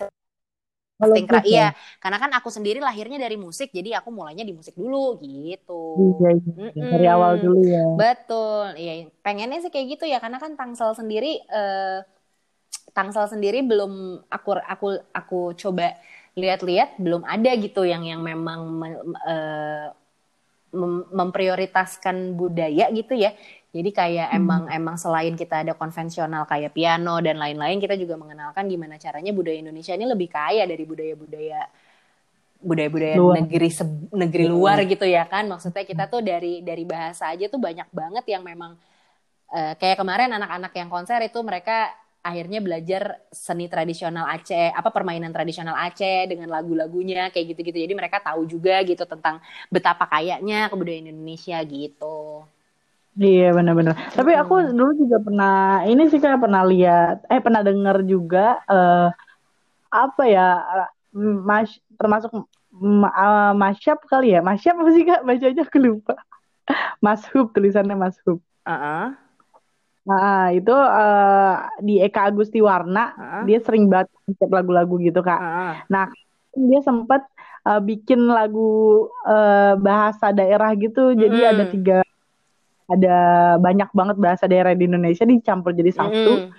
[0.99, 4.43] Kalau crafting cra- gitu, iya karena kan aku sendiri lahirnya dari musik jadi aku mulainya
[4.47, 6.53] di musik dulu gitu Iya, iya.
[6.57, 6.91] Mm-mm.
[6.91, 7.83] Dari awal dulu ya.
[7.99, 8.91] betul iya
[9.25, 11.97] pengennya sih kayak gitu ya karena kan Tangsel sendiri eh,
[12.93, 13.91] Tangsel sendiri belum
[14.29, 15.97] aku aku aku coba
[16.33, 19.87] lihat-lihat belum ada gitu yang yang memang me- eh,
[20.73, 23.37] mem- memprioritaskan budaya gitu ya
[23.73, 24.37] jadi kayak Hmm.
[24.41, 29.29] emang emang selain kita ada konvensional kayak piano dan lain-lain kita juga mengenalkan gimana caranya
[29.29, 31.69] budaya Indonesia ini lebih kaya dari budaya-budaya
[32.63, 34.53] budaya-budaya negeri se- negeri Iya.
[34.55, 38.41] luar gitu ya kan maksudnya kita tuh dari dari bahasa aja tuh banyak banget yang
[38.41, 38.73] memang
[39.53, 41.93] eh, kayak kemarin anak-anak yang konser itu mereka
[42.23, 48.23] akhirnya belajar seni tradisional Aceh apa permainan tradisional Aceh dengan lagu-lagunya kayak gitu-gitu jadi mereka
[48.23, 52.47] tahu juga gitu tentang betapa kayanya kebudayaan Indonesia gitu
[53.13, 53.93] Iya benar-benar.
[54.17, 59.13] Tapi aku dulu juga pernah ini sih kayak pernah lihat, eh pernah dengar juga eh
[59.93, 60.47] apa ya
[61.13, 62.31] mm, mas termasuk
[62.73, 66.13] mm, ah, masyap kali ya, masyap apa sih kak bacanya aku lupa.
[67.05, 68.39] Mashub tulisannya Mashub.
[68.65, 69.13] Heeh.
[70.09, 71.53] Nah itu eh,
[71.87, 73.45] di Eka Agusti Warna Heeh.
[73.47, 75.39] dia sering banget ngecek lagu-lagu gitu kak.
[75.39, 75.83] Heeh.
[75.93, 76.05] Nah
[76.69, 77.21] dia sempat
[77.67, 78.59] eh, bikin lagu
[79.29, 82.03] eh, bahasa daerah gitu, jadi ada tiga
[82.93, 83.09] ada
[83.65, 86.53] banyak banget bahasa daerah di Indonesia dicampur jadi satu Mm-mm.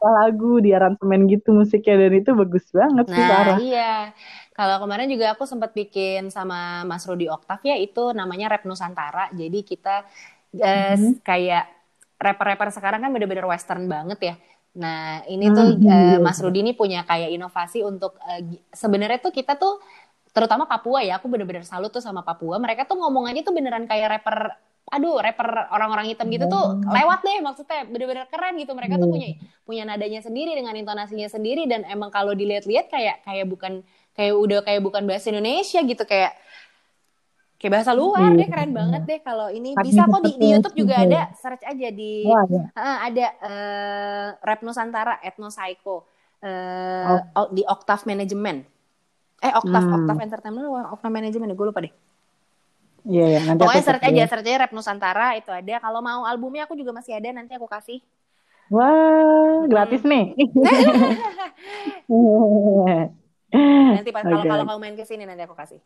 [0.00, 3.60] lagu di aransemen gitu musiknya dan itu bagus banget sih Nah, parah.
[3.62, 3.80] iya.
[4.56, 6.56] Kalau kemarin juga aku sempat bikin sama
[6.90, 9.30] Mas Rudi Oktav ya, itu namanya Rap Nusantara.
[9.40, 9.90] Jadi kita
[10.58, 11.20] eh, Mhm.
[11.28, 11.62] kayak
[12.16, 14.34] rapper-rapper sekarang kan bener-bener western banget ya.
[14.76, 16.18] Nah, ini tuh Mhm, eh, iya.
[16.20, 19.80] Mas Rudi ini punya kayak inovasi untuk gi- sebenarnya tuh kita tuh
[20.32, 22.60] terutama Papua ya, aku bener-bener salut tuh sama Papua.
[22.60, 24.52] Mereka tuh ngomong aja tuh beneran kayak rapper
[24.86, 29.14] aduh rapper orang-orang hitam gitu tuh lewat deh maksudnya bener-bener keren gitu mereka tuh Iya.
[29.18, 29.28] punya
[29.66, 33.82] punya nadanya sendiri dengan intonasinya sendiri dan emang kalau dilihat-lihat kayak kayak bukan
[34.14, 36.38] kayak udah kayak bukan bahasa Indonesia gitu kayak
[37.56, 38.38] kayak bahasa luar Iya.
[38.44, 41.64] deh keren banget deh kalau ini Tapi bisa kok di, di YouTube juga ada search
[41.64, 42.62] aja di Wah, ya.
[42.76, 46.04] Ah, ada eh, rap Nusantara Ethno Psycho
[46.44, 47.48] eh, Oh.
[47.48, 48.60] di Octave Management
[49.38, 49.96] eh Octave Hmm.
[50.04, 51.92] Octave Entertainment Octave Management gue lupa deh
[53.06, 56.66] Iya, iya, nanti pokoknya search aja search aja rap Nusantara itu ada kalau mau albumnya
[56.66, 58.00] aku juga masih ada nanti aku kasih
[58.66, 60.34] Wah, gratis nih.
[63.96, 65.78] nanti pas kalau Oke, kalau kamu main ke sini nanti aku kasih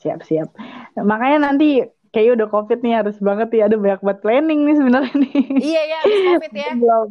[0.00, 0.48] siap siap.
[0.96, 5.14] Makanya nanti kayaknya udah covid nih harus banget ya ada banyak buat planning nih sebenarnya
[5.14, 5.40] nih.
[5.62, 7.06] iya ya abis covid ya belum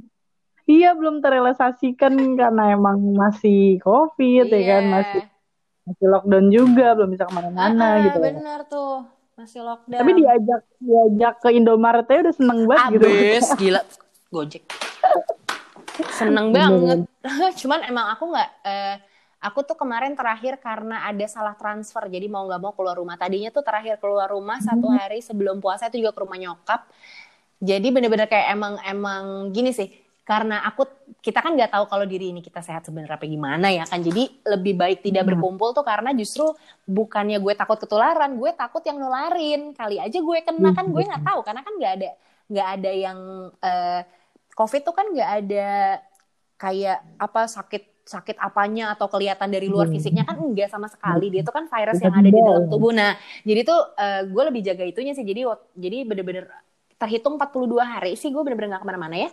[0.67, 4.91] iya belum terrealisasikan karena emang masih covid ya kan Iya.
[4.91, 5.21] masih
[5.86, 9.97] masih lockdown juga belum bisa ke mana-mana Ah, gitu bener tuh masih lockdown.
[9.97, 13.56] Tapi diajak diajak ke Indomaret aja udah seneng banget Abis, gitu.
[13.58, 13.82] gila.
[14.30, 14.63] Gojek.
[16.12, 17.08] Seneng banget.
[17.63, 18.95] Cuman emang aku nggak, eh,
[19.39, 23.15] aku tuh kemarin terakhir karena ada salah transfer, jadi mau nggak mau keluar rumah.
[23.15, 26.88] Tadinya tuh terakhir keluar rumah satu hari sebelum puasa itu juga ke rumah nyokap.
[27.60, 29.91] Jadi bener-bener kayak emang emang gini sih,
[30.23, 30.88] karena aku
[31.19, 33.99] kita kan nggak tahu kalau diri ini kita sehat sebenarnya apa gimana ya kan.
[33.99, 35.36] Jadi lebih baik tidak Hmm.
[35.36, 36.47] berkumpul tuh karena justru
[36.88, 39.75] bukannya gue takut ketularan, gue takut yang nularin.
[39.75, 42.10] Kali aja gue kena kan gue nggak tahu karena kan nggak ada
[42.49, 43.19] nggak ada yang
[43.60, 44.02] eh,
[44.56, 45.67] COVID tuh kan nggak ada
[46.60, 49.93] kayak apa sakit sakit apanya atau kelihatan dari luar Hmm.
[49.93, 51.30] fisiknya kan enggak sama sekali.
[51.30, 52.89] Dia tuh kan virus yang ada di dalam tubuh.
[52.89, 53.13] Nah
[53.45, 55.22] jadi tuh eh, gue lebih jaga itunya sih.
[55.22, 55.45] Jadi
[55.78, 56.50] jadi bener-bener
[56.98, 59.30] terhitung 42 hari sih gue bener-bener gak ke mana-mana ya.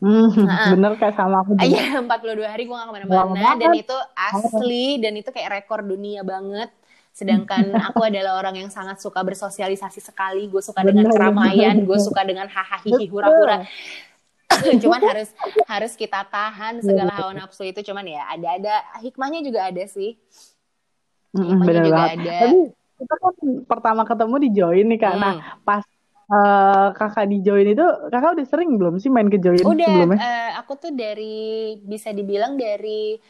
[0.00, 1.68] Hmm, Nah, bener kayak sama aku juga.
[1.68, 3.48] Iya 42 hari gue gak ke mana-mana.
[3.60, 6.72] Dan itu asli dan itu kayak rekor dunia banget.
[7.12, 10.48] Sedangkan aku adalah orang yang sangat suka bersosialisasi sekali.
[10.48, 12.80] Gue suka dengan Bener, keramaian bener, gue suka dengan hahaha
[13.12, 13.68] hura-hura
[14.82, 15.30] cuman harus
[15.70, 18.72] harus kita tahan segala hawa nafsu itu cuman ya ada ada
[19.04, 20.18] hikmahnya juga ada sih
[21.36, 22.12] Mm, hikmahnya bener juga banget.
[22.14, 22.56] ada Tapi
[22.98, 23.34] kita kan
[23.70, 25.14] pertama ketemu di join nih kak.
[25.22, 25.60] Nah Hmm.
[25.66, 25.84] pas
[26.32, 27.82] eh, kakak di join itu
[28.12, 30.18] kakak udah sering belum sih main ke join Udah, sebelumnya?
[30.24, 33.20] eh, aku tuh dari bisa dibilang dari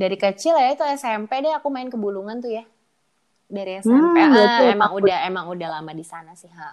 [0.00, 2.64] dari kecil ya itu SMP deh aku main ke Bulungan tuh ya.
[3.56, 4.16] Dari SMP.
[4.24, 6.70] Hmm, Ah, berarti emang udah emang udah lama di sana sih, ha.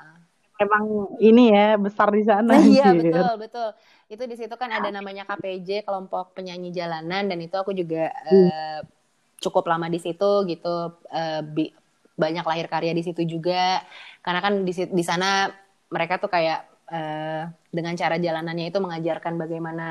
[0.64, 0.86] Emang
[1.22, 2.54] ini ya besar di sana.
[2.54, 3.68] Nah, iya betul betul.
[4.12, 7.98] Itu di situ kan ada namanya KPJ kelompok penyanyi jalanan dan itu aku juga
[8.32, 8.80] eh,
[9.44, 10.68] cukup lama di situ gitu.
[11.56, 11.74] Bi-
[12.18, 13.84] banyak lahir karya di situ juga.
[14.26, 15.26] Karena kan di di sana
[15.96, 16.60] mereka tuh kayak
[16.92, 17.42] eh,
[17.76, 19.84] dengan cara jalanannya itu mengajarkan bagaimana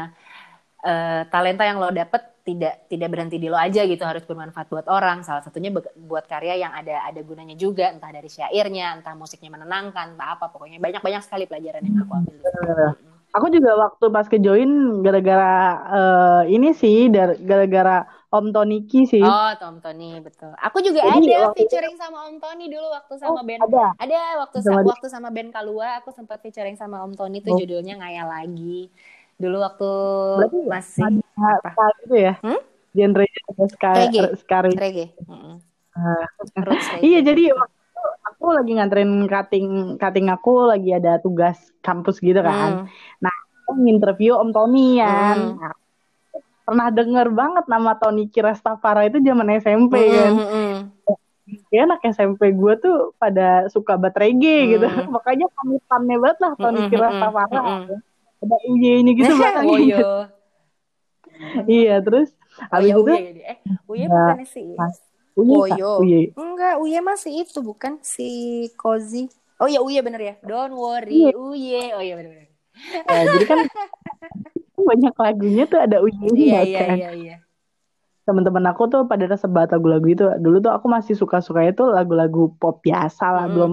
[0.81, 4.87] eh, talenta yang lo dapet tidak tidak berhenti di lo aja gitu harus bermanfaat buat
[4.87, 9.51] orang salah satunya buat karya yang ada ada gunanya juga entah dari syairnya entah musiknya
[9.51, 12.37] menenangkan entah apa pokoknya banyak banyak sekali pelajaran yang aku ambil.
[12.39, 12.91] Bener.
[13.35, 14.71] Aku juga waktu pas ke join
[15.03, 15.53] gara-gara
[15.93, 17.11] eh, ini sih
[17.43, 19.21] gara-gara Om Toniki sih.
[19.21, 20.51] Oh, Tom Tony betul.
[20.57, 23.61] Aku juga Jadi, ada itu- featuring sama Om Tony dulu waktu sama Oh, band.
[23.65, 23.87] ada.
[23.99, 27.59] Ada waktu Sama waktu sama band Kalua aku sempat featuring sama Om Tony tuh Oh.
[27.59, 28.89] judulnya Ngaya lagi.
[29.37, 29.91] Dulu waktu
[30.41, 31.85] Berarti masih ada apa?
[32.05, 32.35] gitu ya?
[32.41, 32.61] Hmm?
[32.97, 34.23] Genre ada ska, Reggae.
[34.41, 34.81] ska reggae.
[34.81, 35.07] reggae.
[37.05, 39.67] Iya jadi waktu itu aku lagi nganterin cutting
[40.01, 42.85] cutting aku lagi ada tugas kampus gitu kan.
[42.85, 42.89] Hmm.
[43.21, 45.37] Nah aku nginterview Om Tony kan.
[45.37, 45.61] Hmm.
[45.61, 45.75] Nah,
[46.67, 50.33] pernah denger banget nama Tony Kirastafara itu zaman SMP kan.
[50.35, 50.77] Mm, mm, mm.
[51.71, 54.87] Kayak anak SMP gue tuh pada suka banget reggae gitu.
[54.89, 55.15] Hmm.
[55.15, 57.61] Makanya pamitannya banget lah Tony Mm, mm, Kirastafara.
[57.63, 57.99] mm, mm.
[58.37, 59.69] Ada uye-nya gitu belakangnya.
[59.73, 59.99] Oh iya.
[61.67, 63.21] iya terus Oh habis iya, itu Uye.
[63.45, 65.05] Eh, Uye Ya, bukan si pas-
[65.37, 65.91] Uye, Kak, Woyo.
[66.01, 66.21] Uye.
[66.33, 68.29] Enggak, Uye masih itu bukan si
[68.75, 69.29] Kozi.
[69.57, 70.35] Oh iya Uye bener ya.
[70.41, 71.33] Don't worry, Iya.
[71.35, 71.83] Uye.
[71.93, 72.49] Oh iya bener-bener.
[73.05, 73.59] Nah, jadi kan
[74.89, 76.97] banyak lagunya tuh ada uye-nya Iya iya kan.
[76.97, 77.37] iya iya.
[78.23, 82.83] teman-teman aku tuh pada sebat lagu-lagu itu dulu tuh aku masih suka-suka itu lagu-lagu pop
[82.83, 83.53] biasa lah Mm.
[83.55, 83.73] belum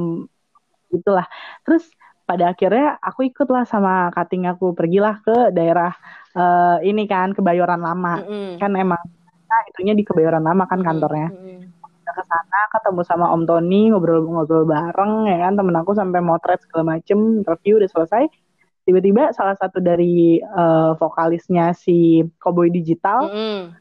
[0.94, 1.26] itulah
[1.64, 1.90] terus
[2.24, 5.92] pada akhirnya aku ikut lah sama kating aku pergilah ke daerah
[6.36, 8.60] eh, ini kan kebayoran lama Mm-mm.
[8.60, 9.02] kan emang
[9.48, 11.72] nah, itunya di kebayoran lama kan kantornya Mm-mm.
[12.04, 16.60] Udah ke sana ketemu sama Om Tony ngobrol-ngobrol bareng ya kan temen aku sampai motret
[16.68, 18.28] segala macem interview udah selesai
[18.84, 23.72] tiba-tiba salah satu dari eh, vokalisnya si Cowboy Digital Mm-mm.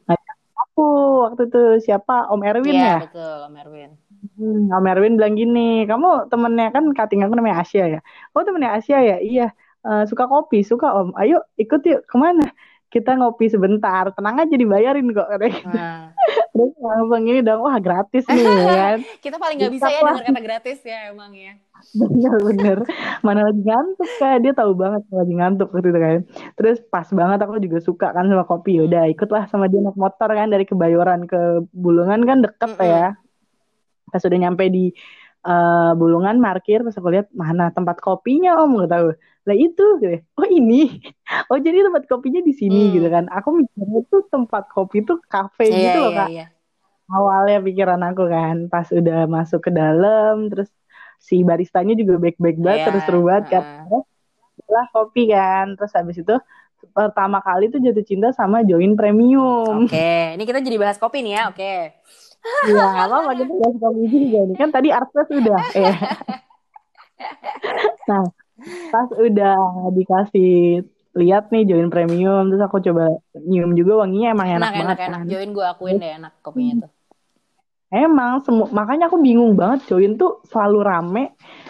[0.55, 0.87] aku
[1.31, 3.91] waktu itu siapa Om Erwin Iya ya betul, Om Erwin.
[4.23, 8.01] Hmm, Om Erwin bilang gini kamu temennya kan kating aku namanya Asia ya?
[8.39, 9.17] Oh temennya Asia ya?
[9.19, 9.51] Iya.
[9.83, 10.63] Eh, suka kopi?
[10.63, 11.19] Suka Om.
[11.19, 12.07] Ayo ikut yuk.
[12.07, 12.47] Ke mana?
[12.93, 15.69] Kita ngopi sebentar tenang aja dibayarin kok katanya gitu.
[15.73, 16.13] Nah,
[16.53, 18.99] terus langsung ini dong wah gratis nih ya kan.
[19.25, 21.57] Kita paling nggak bisa ya dengar kata gratis ya emang ya.
[21.99, 22.79] bener-bener
[23.27, 24.45] mana lagi ngantuk kak?
[24.45, 26.21] Dia tahu banget lagi ngantuk waktu itu kan.
[26.55, 28.85] Terus pas banget aku juga suka kan sama kopi.
[28.85, 32.87] Udah ikutlah sama dia naik motor kan dari Kebayoran ke Bulungan kan deket Mm-mm.
[32.87, 33.17] ya
[34.13, 34.81] pas udah nyampe di
[35.49, 39.07] eh, Bulungan parkir pas aku lihat mana tempat kopinya om nggak tahu
[39.49, 40.17] lah itu gitu.
[40.39, 40.75] oh ini
[41.51, 42.95] oh jadi tempat kopinya di sini Hmm.
[42.95, 46.45] gitu kan aku mikirnya tuh tempat kopi tuh kafe Iya gitu loh iya kak iya.
[47.15, 50.69] awalnya pikiran aku kan pas udah masuk ke dalam terus
[51.29, 54.03] si baristanya juga baik-baik banget Iya, terus seru banget kan heeh.
[54.75, 56.35] lah kopi kan terus habis itu
[56.97, 61.33] pertama kali tuh jatuh cinta sama join premium Oke, ini kita jadi bahas kopi nih
[61.39, 61.43] ya.
[61.51, 61.73] Oke.
[62.43, 65.93] Iya, apa-apa kita bahas kopi juga nih kan tadi artes udah ya
[68.11, 68.23] nah
[68.91, 69.57] pas udah
[69.91, 74.97] dikasih lihat nih join premium terus aku coba nyium juga wanginya emang enak, Enak banget
[74.99, 75.21] enak.
[75.21, 76.91] kan Join gue akuin deh enak kopinya tuh.
[77.93, 81.25] Emang semu makanya aku bingung banget join tuh selalu rame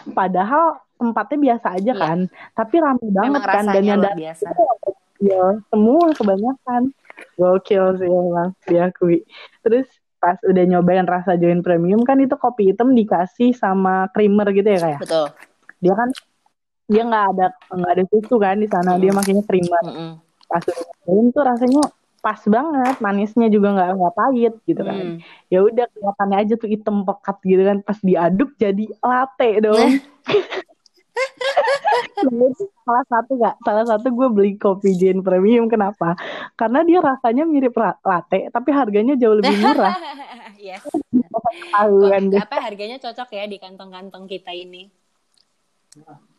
[0.09, 1.99] padahal tempatnya biasa aja Iya.
[1.99, 2.19] kan.
[2.55, 4.47] Tapi rame banget kan dan yang datang biasa.
[5.21, 6.83] ya semua kebanyakan.
[7.35, 9.27] Gokil sih emang diakui.
[9.61, 9.85] Terus
[10.23, 14.79] pas udah nyobain rasa join premium kan itu kopi hitam dikasih sama creamer gitu ya
[14.79, 15.01] kayak.
[15.03, 15.27] Betul.
[15.83, 16.09] Dia kan
[16.87, 19.19] dia nggak ada nggak ada susu kan di sana dia Mm-mm.
[19.19, 19.83] makanya creamer.
[19.83, 20.11] Mm-mm.
[20.47, 21.83] Pas udah nyobain tuh rasanya
[22.23, 25.19] pas banget manisnya juga nggak nggak pahit gitu kan Hmm.
[25.51, 29.91] ya udah kelihatannya aja tuh hitam pekat gitu kan pas diaduk jadi latte dong
[32.83, 36.17] salah satu gak salah satu gue beli kopi Jane Premium kenapa
[36.59, 39.95] karena dia rasanya mirip latte tapi harganya jauh lebih murah
[40.63, 40.83] yes.
[40.87, 41.43] Kok,
[42.39, 44.87] apa harganya cocok ya di kantong-kantong kita ini?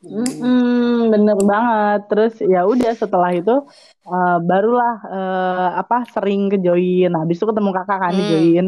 [0.03, 1.99] Mm-mm, bener banget.
[2.11, 3.51] Terus ya udah setelah itu
[4.03, 8.27] eh, barulah eh, apa sering ke join habis itu ketemu kakak kan Hmm.
[8.31, 8.65] join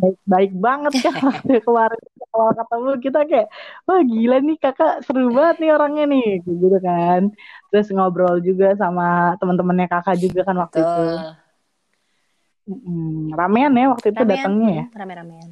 [0.00, 2.00] baik baik banget kan waktu kemarin
[2.32, 2.90] awal ketemu.
[3.04, 3.46] Kita kayak
[3.86, 6.26] wah gila nih kakak seru banget nih orangnya nih.
[6.40, 7.20] Gitu kan.
[7.68, 11.04] Terus ngobrol juga sama teman-temannya kakak juga kan waktu itu.
[11.04, 11.36] Betul.
[12.62, 14.84] Mm, ramean ya waktu itu Ramean, datangnya ya?
[14.86, 15.50] hmm, rame-ramean.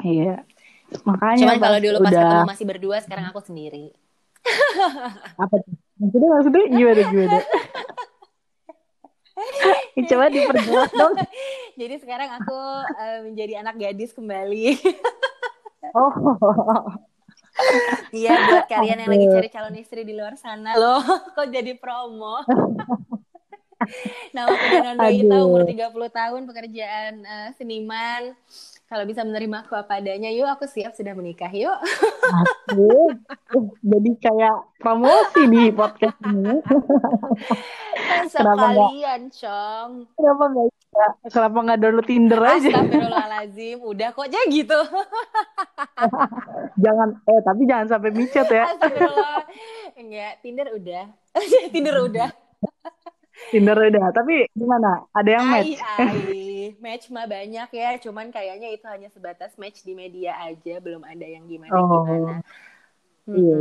[0.00, 0.32] iya
[1.06, 3.94] makanya Cuman kalau dulu pas udah ketemu masih berdua, sekarang aku sendiri.
[5.42, 7.38] apa tuh maksudnya maksudnya gimana gimana
[10.10, 11.14] coba diperjelas dong
[11.80, 12.58] Jadi sekarang aku
[13.00, 14.76] eh, menjadi anak gadis kembali.
[15.96, 16.12] oh
[18.12, 21.00] Iya, buat kalian yang lagi cari calon istri di luar sana loh,
[21.36, 22.40] kok jadi promo.
[24.34, 25.46] Nama aku Dananda Ita, Aduh.
[25.48, 28.36] umur 30 tahun, pekerjaan eh, seniman.
[28.90, 31.76] Kalau bisa menerima aku apa adanya, yuk aku siap sudah menikah, yuk.
[31.78, 32.58] Asik.
[33.50, 36.62] Uh, jadi kayak promosi di podcast ini
[38.30, 39.90] sekalian, Cong.
[40.14, 44.80] kenapa nggak kenapa nggak download Tinder aja Astagfirullahaladzim, udah kok aja gitu.
[46.86, 49.42] jangan eh tapi jangan sampai micet ya Astagfirullah.
[49.98, 51.04] Enggak, Tinder udah.
[51.74, 52.28] Tinder udah.
[53.50, 54.06] Tinder udah.
[54.14, 55.04] Tapi gimana?
[55.12, 55.74] Ada yang match?
[55.82, 56.40] Ai, ai.
[56.84, 61.26] Match mah banyak ya, cuman kayaknya itu hanya sebatas match di media aja, belum ada
[61.26, 62.06] yang gimana Oh.
[62.06, 62.40] gimana.
[63.28, 63.58] Iya.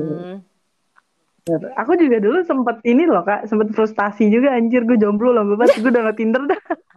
[1.82, 3.49] Aku juga dulu sempet ini loh kak.
[3.49, 4.86] Sempet frustasi juga anjir.
[4.86, 6.62] Gue jomblo loh bapak gue download Tinder dah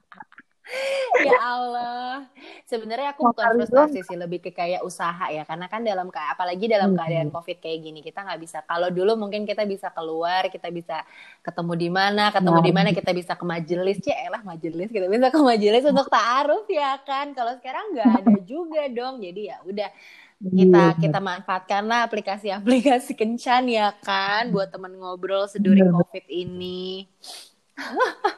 [1.22, 2.26] Ya Allah.
[2.66, 5.44] Sebenarnya aku bukan frustasi sih, lebih ke kayak usaha ya.
[5.46, 6.96] Karena kan dalam ke- apalagi dalam Hmm.
[6.96, 8.58] keadaan Covid kayak gini, kita nggak bisa.
[8.66, 11.04] Kalau dulu mungkin kita bisa keluar, kita bisa
[11.46, 12.64] ketemu di mana, ketemu Nah.
[12.64, 16.64] di mana, kita bisa ke majelis, ya elah majelis, kita bisa ke majelis untuk taaruf
[16.72, 17.26] ya kan.
[17.36, 19.22] Kalau sekarang nggak ada juga dong.
[19.22, 19.88] Jadi ya udah
[20.58, 25.86] kita Iya, kita manfaatkanlah aplikasi-aplikasi kencan ya kan buat temen ngobrol seduri.
[25.88, 27.06] Covid ini.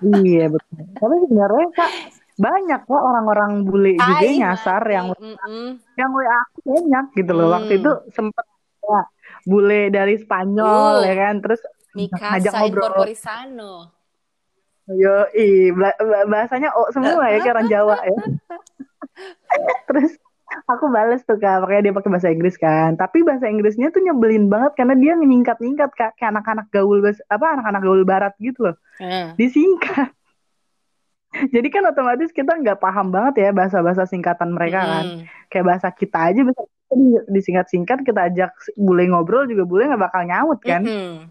[0.04, 1.92] iya betul tapi sebenarnya kak
[2.34, 4.94] banyak kok orang-orang bule juga Tai, nyasar mati.
[4.94, 5.66] yang Mm-mm.
[5.94, 7.46] yang WA aku banyak gitu loh.
[7.46, 7.54] Hmm.
[7.56, 8.44] Waktu itu sempet
[8.82, 9.02] ya,
[9.44, 11.06] bule dari Spanyol Uh.
[11.06, 11.60] ya kan, terus
[11.94, 12.68] ngajak ngobrol.
[12.90, 13.72] incorporisano.
[14.84, 15.16] Yo,
[15.72, 18.18] ba- bahasanya oh semua ya kayak orang Jawa ya.
[19.88, 20.12] terus
[20.68, 22.92] aku bales tuh kak, makanya dia pakai bahasa Inggris kan.
[22.94, 27.46] Tapi bahasa Inggrisnya tuh nyebelin banget karena dia nyingkat-nyingkat kak, kayak anak-anak gaul bas- apa
[27.56, 28.76] anak-anak gaul barat gitu loh.
[28.98, 30.10] Eh, Disingkat.
[31.54, 35.06] Jadi kan otomatis kita nggak paham banget ya bahasa-bahasa singkatan mereka kan.
[35.10, 35.26] mm-mm.
[35.50, 36.62] kayak bahasa kita aja bisa
[36.94, 41.30] di- disingkat-singkat kita ajak bule ngobrol juga bule nggak bakal nyaut kan Mm-mm.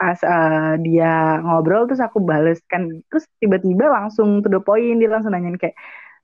[0.00, 5.08] pas eh, dia ngobrol terus aku bales kan terus tiba-tiba langsung to the point dia
[5.12, 5.76] langsung nanyain kayak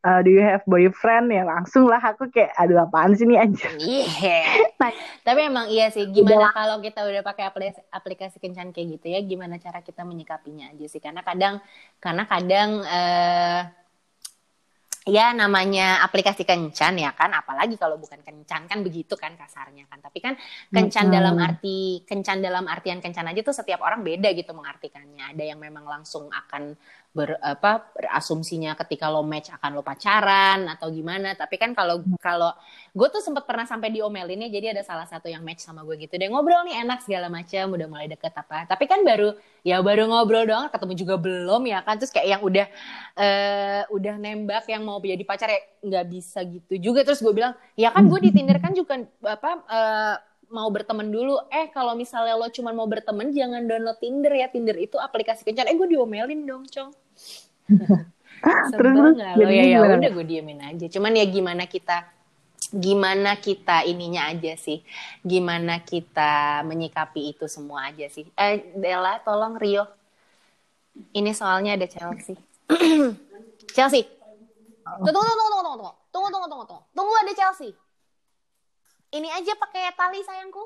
[0.06, 3.72] eh, do you have boyfriend ya langsung lah aku kayak aduh apaan sih nih anjir
[3.76, 4.34] Iya.
[5.26, 9.20] Tapi emang iya sih, gimana kalau kita udah pakai aplikasi, aplikasi kencan kayak gitu ya,
[9.26, 11.02] gimana cara kita menyikapinya aja sih?
[11.02, 11.58] Karena kadang,
[11.98, 13.60] karena kadang eh,
[15.06, 19.98] ya namanya aplikasi kencan ya kan, apalagi kalau bukan kencan kan begitu kan kasarnya kan.
[20.02, 20.34] Tapi kan
[20.74, 21.14] kencan Mm-mm.
[21.14, 25.30] dalam arti kencan dalam artian kencan aja tuh setiap orang beda gitu mengartikannya.
[25.34, 26.74] Ada yang memang langsung akan
[27.16, 31.32] ber apa berasumsinya ketika lo match akan lo pacaran atau gimana.
[31.32, 32.52] Tapi kan kalau kalau
[32.92, 35.96] gue tuh sempat pernah sampai diomelin ya jadi ada salah satu yang match sama gue
[35.96, 36.12] gitu.
[36.20, 38.68] Deh ngobrol nih enak segala macam udah mulai deket apa.
[38.68, 39.32] Tapi kan baru
[39.64, 41.96] ya baru ngobrol doang ketemu juga belum ya kan.
[41.96, 42.66] Terus kayak yang udah
[43.16, 47.00] eh udah nembak yang mau jadi pacar ya nggak bisa gitu juga.
[47.08, 50.16] Terus gue bilang ya kan gue di Tinder kan juga apa eh,
[50.52, 51.40] mau berteman dulu.
[51.48, 54.52] Eh kalau misalnya lo cuma mau berteman jangan download Tinder ya.
[54.52, 55.64] Tinder itu aplikasi kencan.
[55.72, 57.05] Eh gue diomelin dong cong
[58.76, 59.32] terus nggak?
[59.36, 59.96] Lo ya jadinya ya gimana?
[59.98, 60.86] udah gue diemin aja.
[60.90, 61.96] Cuman ya gimana kita
[62.66, 64.82] gimana kita ininya aja sih.
[65.22, 68.26] Gimana kita menyikapi itu semua aja sih.
[68.34, 69.86] Eh Della tolong Rio.
[71.12, 72.36] Ini soalnya ada Chelsea.
[73.76, 74.04] Chelsea.
[74.86, 77.74] Tunggu, tunggu, tunggu, tunggu, tunggu, tunggu, tunggu, tunggu, tunggu, tunggu ada Chelsea.
[79.12, 80.64] Ini aja pakai tali sayangku.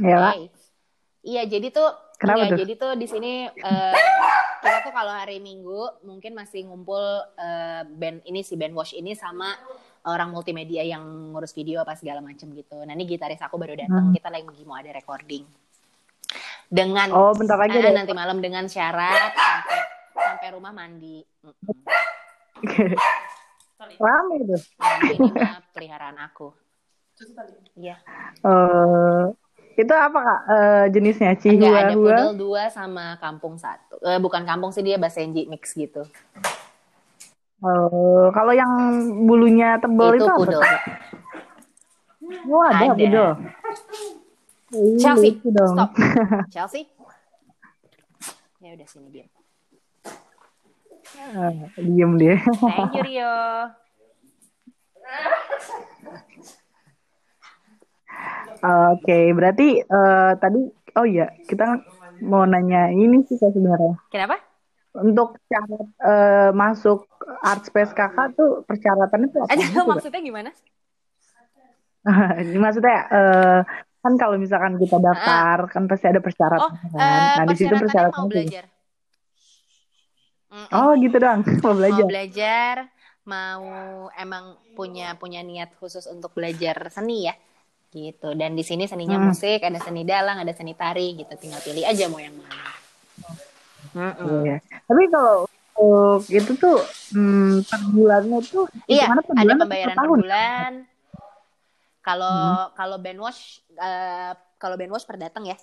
[0.00, 0.32] Ya.
[0.32, 0.48] Hey.
[1.20, 2.58] Iya, jadi tuh Kenapa iya, tuh?
[2.60, 3.94] jadi tuh di sini eh,
[4.60, 7.00] kita tuh kalau hari Minggu mungkin masih ngumpul
[7.34, 9.56] eh, band ini si band wash ini sama
[10.02, 11.00] orang multimedia yang
[11.32, 12.76] ngurus video apa segala macem gitu.
[12.84, 14.14] Nah ini gitaris aku baru datang, Hmm.
[14.14, 15.44] kita lagi mau ada recording.
[16.66, 17.90] Dengan Oh, bentar lagi deh.
[17.90, 19.80] nanti malam dengan syarat sampai
[20.14, 21.24] sampai rumah mandi.
[21.40, 21.76] Mm-mm.
[23.96, 24.60] Rame tuh.
[24.76, 26.52] Nah, ini mah peliharaan aku.
[27.74, 27.96] Iya.
[28.40, 29.24] Eh,
[29.80, 31.32] itu apa kak Eh, jenisnya?
[31.32, 32.04] Enggak Cihua ada hua?
[32.12, 33.96] pudel dua sama kampung satu.
[34.04, 36.04] Eh, bukan kampung sih dia basenji mix gitu.
[37.60, 38.72] Eh, kalau yang
[39.24, 40.38] bulunya tebal itu, itu apa?
[40.38, 40.60] pudel.
[40.60, 40.80] Kak?
[42.46, 42.94] Oh ada, Ada.
[42.94, 43.28] pudel.
[44.70, 45.74] Ih, Chelsea, dong.
[45.74, 45.90] stop.
[46.54, 46.86] Chelsea.
[48.60, 49.26] Ya udah sini dia.
[51.20, 52.36] Eh, diem dia.
[52.60, 53.34] Thank you Rio.
[58.60, 60.60] Oke, berarti eh, tadi
[60.98, 61.80] oh iya kita
[62.20, 63.96] mau nanya ini sih sebenarnya.
[64.12, 64.36] Kenapa?
[64.90, 66.98] Untuk syarat eh, masuk
[67.40, 69.52] art space kakak tuh persyaratannya tuh apa?
[69.54, 70.50] Aja gitu, maksudnya gimana?
[72.42, 73.58] Ini maksudnya eh,
[74.00, 77.00] kan kalau misalkan kita daftar kan pasti ada persyaratan Oh, kan.
[77.00, 78.64] eh, Nah di situ persyaratannya mau persyaratannya tuh- belajar.
[80.50, 80.74] Mm-mm.
[80.74, 82.02] Oh gitu dong, mau belajar.
[82.02, 82.76] Mau belajar,
[83.22, 83.64] mau
[84.18, 84.44] emang
[84.74, 87.34] punya punya niat khusus untuk belajar seni ya,
[87.90, 88.32] gitu.
[88.38, 89.34] Dan di sini seninya Hmm.
[89.34, 91.34] musik, ada seni dalang, ada seni tari, gitu.
[91.36, 92.70] Tinggal pilih aja mau yang mana.
[93.90, 94.46] Mm-mm.
[94.46, 94.56] Iya.
[94.86, 96.78] Tapi kalau untuk itu tuh
[97.10, 100.18] hmm, per bulannya tuh Iya, per ada bulan pembayaran per per tahun?
[100.22, 100.72] bulan.
[102.00, 102.72] Kalau Hmm.
[102.78, 103.42] kalau band wash
[103.74, 105.56] eh, kalau band wash per datang ya.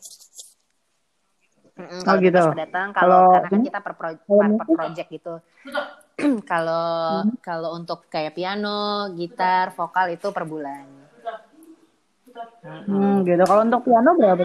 [1.77, 2.35] Mm-mm, Oh, kalau gitu.
[2.35, 5.33] band wash per datang, kalau karena kan kita per, pro- per, per project gitu.
[6.51, 11.06] kalau kalau untuk kayak piano, gitar, vokal itu per bulan.
[12.87, 13.43] Hmm, gitu.
[13.43, 14.43] Kalau untuk piano berapa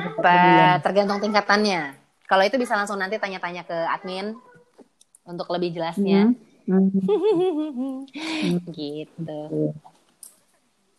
[0.83, 1.95] tergantung tingkatannya.
[2.27, 4.35] Kalau itu bisa langsung nanti tanya-tanya ke admin
[5.29, 6.35] untuk lebih jelasnya.
[6.67, 6.91] Hmm.
[6.91, 8.09] Hmm.
[8.79, 9.41] gitu.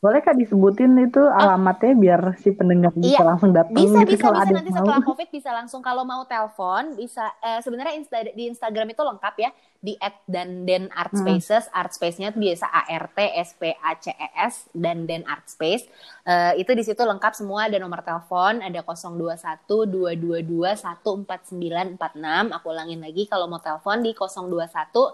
[0.04, 3.00] Boleh kak disebutin itu alamatnya biar si pendengar Oh.
[3.00, 4.78] Iya, bisa langsung datang Bisa, gitu bisa, bisa nanti mau.
[4.78, 9.36] setelah COVID bisa langsung kalau mau telepon bisa eh, sebenarnya Insta- di Instagram itu lengkap
[9.38, 9.50] ya
[9.80, 9.96] di
[10.26, 11.24] @dandan art Hmm.
[11.24, 15.04] spaces art space-nya tuh biasa A R T S P A C E S dan
[15.04, 15.88] dan art space
[16.24, 22.00] Eh, itu di situ lengkap semua ada nomor telepon ada 021 222 14946
[22.50, 25.12] aku ulangin lagi kalau mau telepon di 021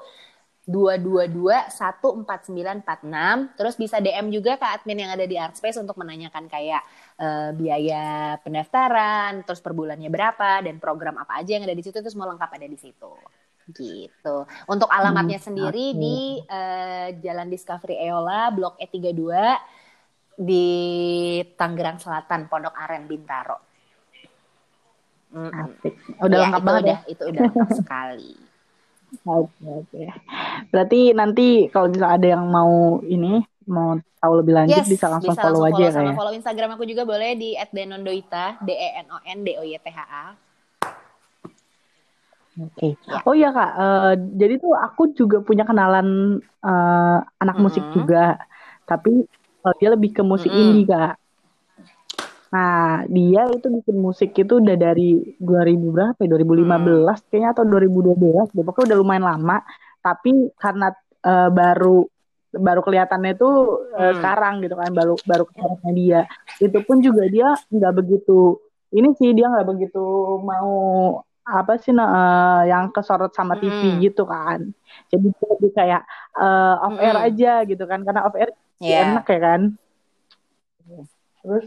[0.70, 6.86] 222-14946 terus bisa DM juga ke admin yang ada di Artspace untuk menanyakan kayak
[7.18, 8.06] eh, biaya
[8.46, 12.30] pendaftaran terus per bulannya berapa dan program apa aja yang ada di situ itu semua
[12.30, 13.12] lengkap ada di situ
[13.70, 15.94] gitu untuk alamatnya Hmm, sendiri oke.
[15.94, 19.22] di eh, Jalan Discovery Eola Blok E32
[20.40, 20.68] di
[21.54, 23.58] Tangerang Selatan Pondok Aren Bintaro
[25.30, 25.54] Mm-mm.
[25.54, 25.94] Asik.
[26.20, 26.98] Udah Ya, lengkap banget udah, ya.
[27.06, 28.32] itu udah lengkap sekali
[29.26, 30.04] Oke, oke.
[30.70, 35.64] Berarti nanti kalau misalnya ada yang mau ini mau tahu lebih lanjut bisa langsung follow
[35.66, 36.18] aja ya sama kayak.
[36.18, 39.78] follow Instagram aku juga boleh di @denondoita D E N O N D O Y
[39.80, 40.26] T H A.
[42.60, 43.00] Oke.
[43.08, 43.24] Ya.
[43.24, 47.96] Oh iya kak, Eh, jadi tuh aku juga punya kenalan eh, anak musik Mm-mm.
[48.04, 48.36] juga,
[48.84, 49.24] tapi
[49.64, 50.84] eh, dia lebih ke musik Mm-mm.
[50.84, 51.16] indie kak.
[52.54, 56.28] Nah dia itu bikin musik itu udah dari 2000 berapa ya?
[56.34, 58.64] 2015 kayaknya atau 2012, deh.
[58.66, 59.58] pokoknya udah lumayan lama.
[60.02, 60.88] Tapi karena
[61.26, 62.06] eh, baru
[62.50, 63.54] baru kelihatannya tuh
[63.94, 64.16] eh, Hmm.
[64.18, 66.22] sekarang gitu kan, baru baru keluarnya dia.
[66.58, 68.58] Itu pun juga dia nggak begitu
[68.90, 70.02] ini sih dia nggak begitu
[70.42, 70.70] mau
[71.46, 74.02] apa sih nah, eh, yang kesorot sama TV Mm-mm.
[74.06, 74.60] gitu kan.
[75.14, 76.02] Jadi dia lebih kayak
[76.42, 77.28] eh, off air Mm-mm.
[77.30, 78.50] aja gitu kan karena off air
[78.82, 78.98] Iya.
[79.14, 79.62] enak ya kan.
[81.44, 81.66] Terus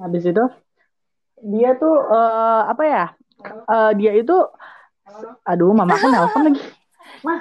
[0.00, 0.44] habis itu
[1.42, 3.04] dia tuh eh, apa ya?
[3.44, 4.34] Eh, dia itu
[5.42, 6.62] aduh mama aku nelpon lagi.
[7.26, 7.40] Mah.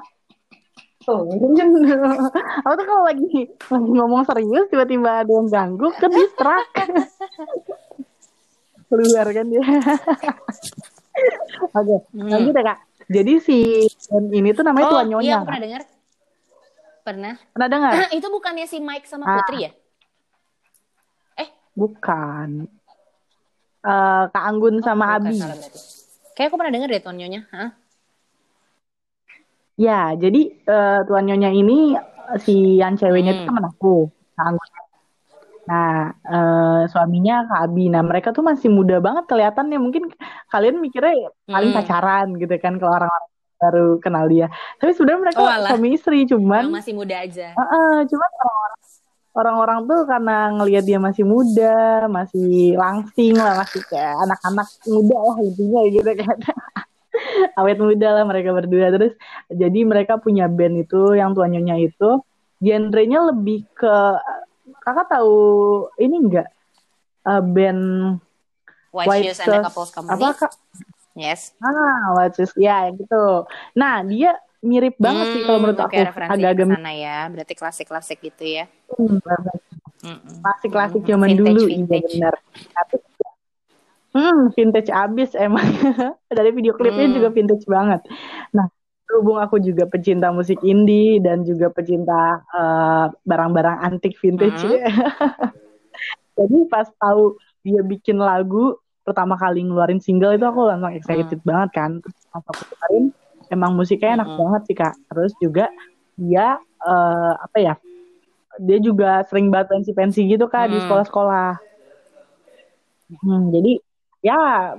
[0.99, 1.26] Tuh,
[2.62, 6.64] aku tuh kalau lagi lagi ngomong serius tiba-tiba ada yang ganggu ke distrak.
[8.89, 9.62] Keluar kan dia.
[11.72, 12.30] Oke, Hmm.
[12.30, 12.78] lanjut ya kak.
[13.10, 13.57] Jadi si
[14.32, 15.36] ini tuh namanya Oh, Tuan iya Nyonya.
[15.36, 15.82] aku pernah dengar.
[16.99, 17.34] Pernah.
[17.53, 17.91] Pernah dengar?
[18.12, 19.41] itu bukannya si Mike sama Ah.
[19.41, 19.72] Putri ya?
[21.76, 22.49] Bukan.
[23.80, 25.59] Eh, Kak Anggun sama Oh, bukan, Abi.
[26.36, 27.41] Kayak aku pernah dengar deh Tuan Nyonya.
[27.51, 27.70] Hah?
[29.80, 33.49] Ya, jadi eh, Tuan Nyonya ini eh, si yang ceweknya itu Hmm.
[33.55, 34.70] temen aku, Kak Anggun.
[35.70, 35.93] Nah,
[36.28, 37.88] eh, suaminya Kak Abi.
[37.88, 39.80] Nah, mereka tuh masih muda banget kelihatannya.
[39.80, 40.11] Mungkin
[40.51, 41.78] kalian mikirnya paling Hmm.
[41.78, 43.28] pacaran gitu kan kalau orang-orang
[43.59, 44.47] baru kenal dia
[44.80, 45.67] tapi sebenarnya mereka Oh, alah.
[45.76, 47.47] suami istri cuman Yang masih muda aja.
[47.59, 48.82] Heeh, cuman orang-orang
[49.36, 55.38] orang-orang tuh karena ngelihat dia masih muda, masih langsing lah, masih kayak anak-anak muda lah
[55.45, 56.38] intinya gitu kan.
[57.59, 59.13] Awet muda lah mereka berdua terus.
[59.49, 62.21] Jadi mereka punya band itu yang Tuan Nyonya itu
[62.59, 63.95] genrenya lebih ke
[64.84, 65.38] kakak tahu
[65.99, 66.47] ini enggak
[67.27, 67.84] Eh, band
[68.89, 69.59] White, White Shoes and the.
[69.61, 70.15] Couples Company.
[70.17, 70.51] apa kak?
[71.13, 71.51] Yes.
[71.59, 72.51] Ah, White Shoes.
[72.55, 73.45] ya gitu.
[73.75, 77.28] Nah dia mirip banget sih kalau menurut Hmm, oke, aku agak-agak sana ya.
[77.32, 78.66] Berarti klasik-klasik gitu ya.
[78.97, 79.57] mirip banget.
[80.03, 80.38] Mm-mm.
[80.43, 82.03] klasik-klasik Hmm, zaman vintage, dulu vintage.
[82.03, 82.34] iya benar
[82.76, 82.95] tapi
[84.16, 85.66] hmm vintage abis emang
[86.38, 87.16] dari video klipnya Hmm.
[87.18, 88.01] juga vintage banget
[88.55, 88.66] nah
[89.05, 94.82] berhubung aku juga pecinta musik indie dan juga pecinta eh, barang-barang antik vintage Hmm.
[96.39, 97.36] jadi pas tahu
[97.66, 102.45] dia bikin lagu pertama kali ngeluarin single itu aku langsung excited banget kan terus pas
[102.45, 103.05] aku dengerin
[103.53, 104.39] emang musiknya enak Hmm.
[104.39, 105.65] banget sih kak terus juga
[106.17, 106.57] dia
[106.89, 107.73] eh, apa ya
[108.59, 110.83] dia juga sering banget pensi-pensi gitu kak di Hmm.
[110.83, 111.59] sekolah-sekolah
[113.09, 113.71] Hmm, jadi
[114.21, 114.33] ya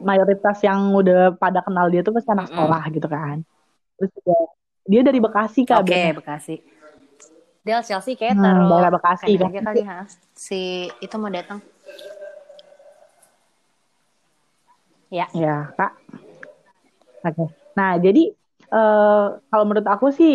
[0.09, 2.51] mayoritas yang udah pada kenal dia tuh pasti anak Mm-mm.
[2.53, 3.37] sekolah gitu kan
[3.99, 4.35] terus juga
[4.91, 6.15] dia dari Bekasi kak Oke, bener.
[6.19, 6.55] Bekasi.
[7.67, 9.53] Del Chelsea kayak Hmm, taruh daerah Bekasi, kan.
[9.53, 9.99] aja kali ha.
[10.35, 11.61] Si itu mau datang.
[15.11, 15.27] Ya.
[15.35, 15.93] Ya, Kak.
[17.27, 17.45] Oke.
[17.77, 18.33] Nah, jadi
[18.75, 20.33] eh kalau menurut aku sih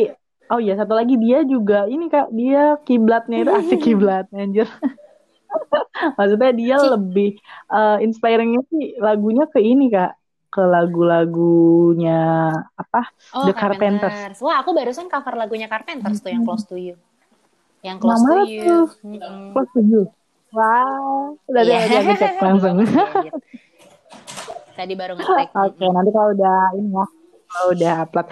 [0.51, 4.67] oh iya satu lagi dia juga ini Kak, dia kiblatnya itu asik kiblat anjir.
[6.19, 7.29] Maksudnya dia Ci- lebih
[7.71, 10.11] eh, inspiringnya sih lagunya ke ini Kak,
[10.53, 12.21] ke lagu-lagunya
[12.81, 13.01] apa?
[13.35, 14.37] Oh, The Carpenters.
[14.39, 16.95] Wah, aku barusan cover lagunya Carpenters tuh yang Close to You.
[17.83, 18.63] Yang Close Yang to You.
[18.63, 18.85] tuh?
[19.03, 19.51] Mm-mm.
[19.53, 20.01] Close to You.
[20.55, 21.79] Wow, udah deh, Iya.
[21.83, 22.75] udah aku cek langsung.
[22.79, 23.33] Edit.
[24.77, 25.47] Tadi baru ngetik.
[25.55, 27.05] Oke, nanti kalau udah ini ya,
[27.55, 28.27] kalau udah upload.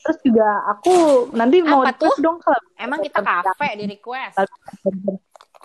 [0.00, 0.92] Terus juga aku
[1.36, 4.36] nanti mau Apa request dong kalau Emang kita kafe di request.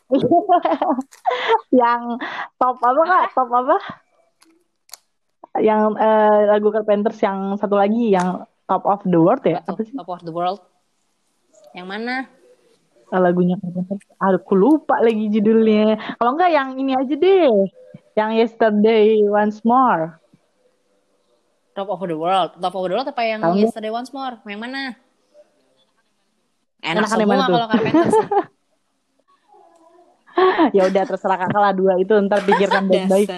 [1.82, 2.20] yang
[2.60, 3.26] top apa kak?
[3.36, 3.78] Top apa?
[5.60, 9.64] Yang eh, lagu Carpenters yang satu lagi yang Top of the World ya?
[9.64, 9.86] Apa Apa tuh?
[9.88, 10.60] sih Top of the World.
[11.72, 12.16] Yang mana?
[13.14, 14.04] Eh, lagunya Carpenters?
[14.20, 15.96] Aku lupa lagi judulnya.
[16.20, 17.72] Kalau enggak yang ini aja deh.
[18.20, 20.20] Yang Yesterday Once More.
[21.76, 22.56] Top of the World.
[22.56, 23.60] Top of the World apa yang nggak?
[23.60, 24.40] Yesterday Once More?
[24.48, 24.96] Yang mana?
[26.80, 28.16] Enak Enakan semua kalau Carpenters.
[30.76, 33.28] ya udah terserah kakak lah dua itu ntar pikirkan baik-baik.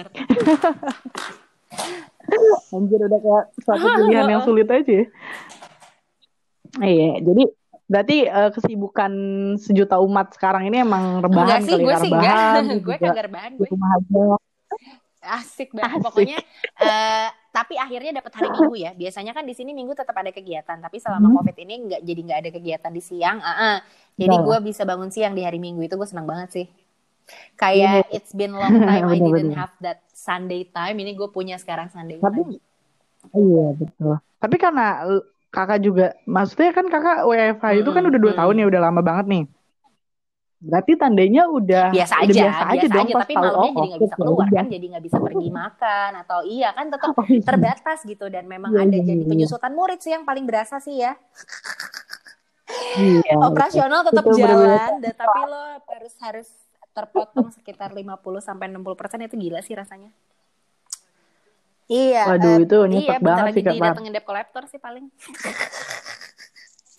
[2.68, 4.84] Anjir udah kayak suatu pilihan yang sulit aja.
[4.84, 5.04] ya.
[6.78, 7.42] Iya, jadi
[7.88, 9.12] berarti eh, kesibukan
[9.56, 12.78] sejuta umat sekarang ini emang rebahan Enggak sih, kali gue ya, sih rebahan, enggak.
[12.84, 13.66] gue juga kagak rebahan gue.
[13.72, 14.24] rumah aja.
[15.40, 16.04] Asik banget Asik.
[16.04, 16.38] pokoknya.
[16.78, 17.28] eh
[17.58, 18.90] tapi akhirnya dapat hari Minggu ya.
[18.94, 21.36] Biasanya kan di sini Minggu tetap ada kegiatan, tapi selama Hmm.
[21.42, 23.38] Covid ini enggak jadi nggak ada kegiatan di siang.
[23.42, 23.76] Ah, ah.
[24.20, 26.66] Jadi gue bisa bangun siang di hari Minggu itu gue senang banget sih.
[27.60, 30.96] Kayak it's been long time I didn't have that Sunday time.
[31.02, 32.58] Ini gue punya sekarang Sunday Tapi time.
[33.34, 34.14] iya betul.
[34.42, 34.86] Tapi karena
[35.50, 39.26] kakak juga, maksudnya kan kakak WFH itu kan udah dua tahun ya, udah lama banget
[39.32, 39.42] nih.
[40.58, 44.00] Berarti tandanya udah biasa udah aja, biasa aja dong pas tapi malamnya oh jadi nggak
[44.02, 44.58] bisa ya keluar udah.
[44.58, 47.42] kan, jadi nggak bisa pergi makan atau iya kan tetap Oh, iya.
[47.46, 49.30] terbatas gitu dan memang Iya, ada iya, jadi iya.
[49.30, 51.14] penyusutan murid sih yang paling berasa sih ya.
[52.98, 55.62] Iya, Operasional tetap Itu jalan, dan tapi lo
[55.94, 56.48] harus harus
[56.90, 60.10] terpotong sekitar 50 sampai 60 persen itu gila sih rasanya.
[61.86, 62.34] Iya.
[62.34, 65.06] Waduh, eh, itu iya, nyesek banget lagi sih, Kak, didatengin debt collector sih paling.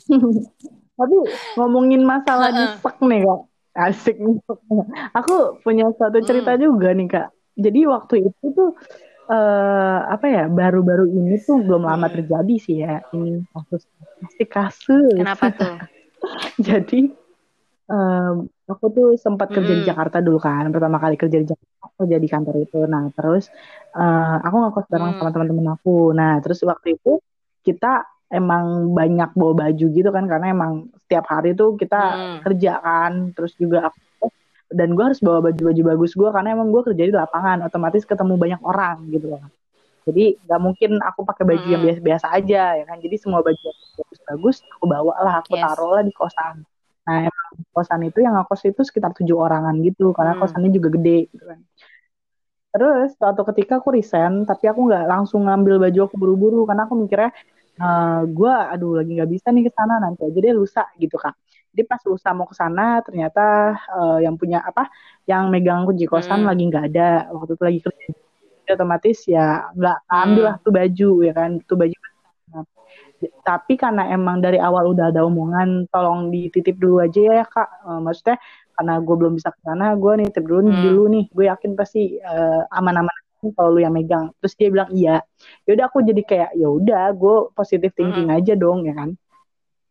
[0.99, 1.15] Tapi
[1.55, 3.39] ngomongin masalah nyesek nih kak,
[3.77, 4.57] asik nyesek.
[5.17, 5.31] Aku
[5.65, 6.63] punya suatu cerita Hmm.
[6.63, 7.27] juga nih kak.
[7.63, 8.69] Jadi waktu itu tuh
[9.31, 12.15] eh apa ya baru-baru ini tuh belum lama Hmm.
[12.15, 13.83] terjadi sih ya ini kasus
[14.23, 15.17] pasti kasus.
[15.17, 15.75] Kenapa tuh?
[16.67, 16.95] Jadi
[17.91, 18.35] em,
[18.71, 19.89] aku tuh sempat kerja di Mm-mm.
[19.89, 22.77] Jakarta dulu kan, pertama kali kerja di Jakarta kerja di kantor itu.
[22.93, 23.43] Nah terus
[23.97, 25.19] eh, aku ngekos bareng Hmm.
[25.19, 25.89] sama teman-teman aku.
[26.19, 27.09] Nah terus waktu itu
[27.67, 27.87] kita
[28.29, 30.71] emang banyak bawa baju gitu kan, karena emang
[31.05, 32.39] setiap hari tuh kita Hmm.
[32.45, 33.11] kerja kan.
[33.35, 34.29] Terus juga aku
[34.69, 38.33] dan gue harus bawa baju-baju bagus gue karena emang gue kerja di lapangan, otomatis ketemu
[38.37, 39.41] banyak orang gitu loh.
[40.07, 41.85] Jadi nggak mungkin aku pakai baju yang Mm-mm.
[41.85, 42.97] biasa-biasa aja ya kan.
[43.01, 45.63] Jadi semua baju yang bagus-bagus aku bawa lah, aku Yes.
[45.63, 46.55] taruh lah di kosan.
[47.05, 50.41] Nah emang kosan itu yang ngekos itu sekitar tujuh orangan gitu, karena Hmm.
[50.41, 51.59] kosannya juga gede gitu kan.
[52.69, 56.93] Terus suatu ketika aku resign, tapi aku nggak langsung ngambil baju aku buru-buru karena aku
[57.01, 57.33] mikirnya
[57.79, 61.35] eh gue aduh lagi nggak bisa nih ke sana nanti aja deh lusa gitu kak.
[61.71, 64.89] Jadi pas lusa mau ke sana ternyata eh, yang punya apa,
[65.29, 66.49] yang megang kunci kosan Hmm.
[66.49, 68.05] lagi nggak ada waktu itu lagi kerja.
[68.65, 69.45] Jadi otomatis ya
[69.77, 70.49] nggak ambil Hmm.
[70.51, 71.95] lah tuh baju ya kan, tuh baju
[72.49, 72.65] Nah,
[73.45, 77.99] tapi karena emang dari awal udah ada omongan tolong dititip dulu aja ya kak uh,
[78.01, 78.41] maksudnya
[78.73, 80.81] karena gue belum bisa ke sana gue nitip dulu hmm.
[80.81, 83.11] dulu nih gue yakin pasti uh, aman-aman
[83.55, 84.35] kalau lu yang megang.
[84.43, 85.23] Terus dia bilang iya.
[85.63, 88.37] Ya udah aku jadi kayak ya udah gue positif thinking hmm.
[88.37, 89.09] aja dong ya kan.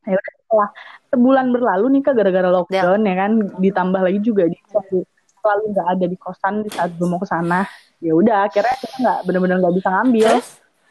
[0.09, 0.68] Ya setelah
[1.12, 3.12] sebulan berlalu nih kak gara-gara lockdown yeah.
[3.12, 3.30] ya kan
[3.61, 4.57] ditambah lagi juga di
[5.38, 7.64] selalu nggak ada di kosan di saat gue mau ke sana.
[7.99, 10.30] Ya udah akhirnya kita nggak benar-benar nggak bisa ngambil.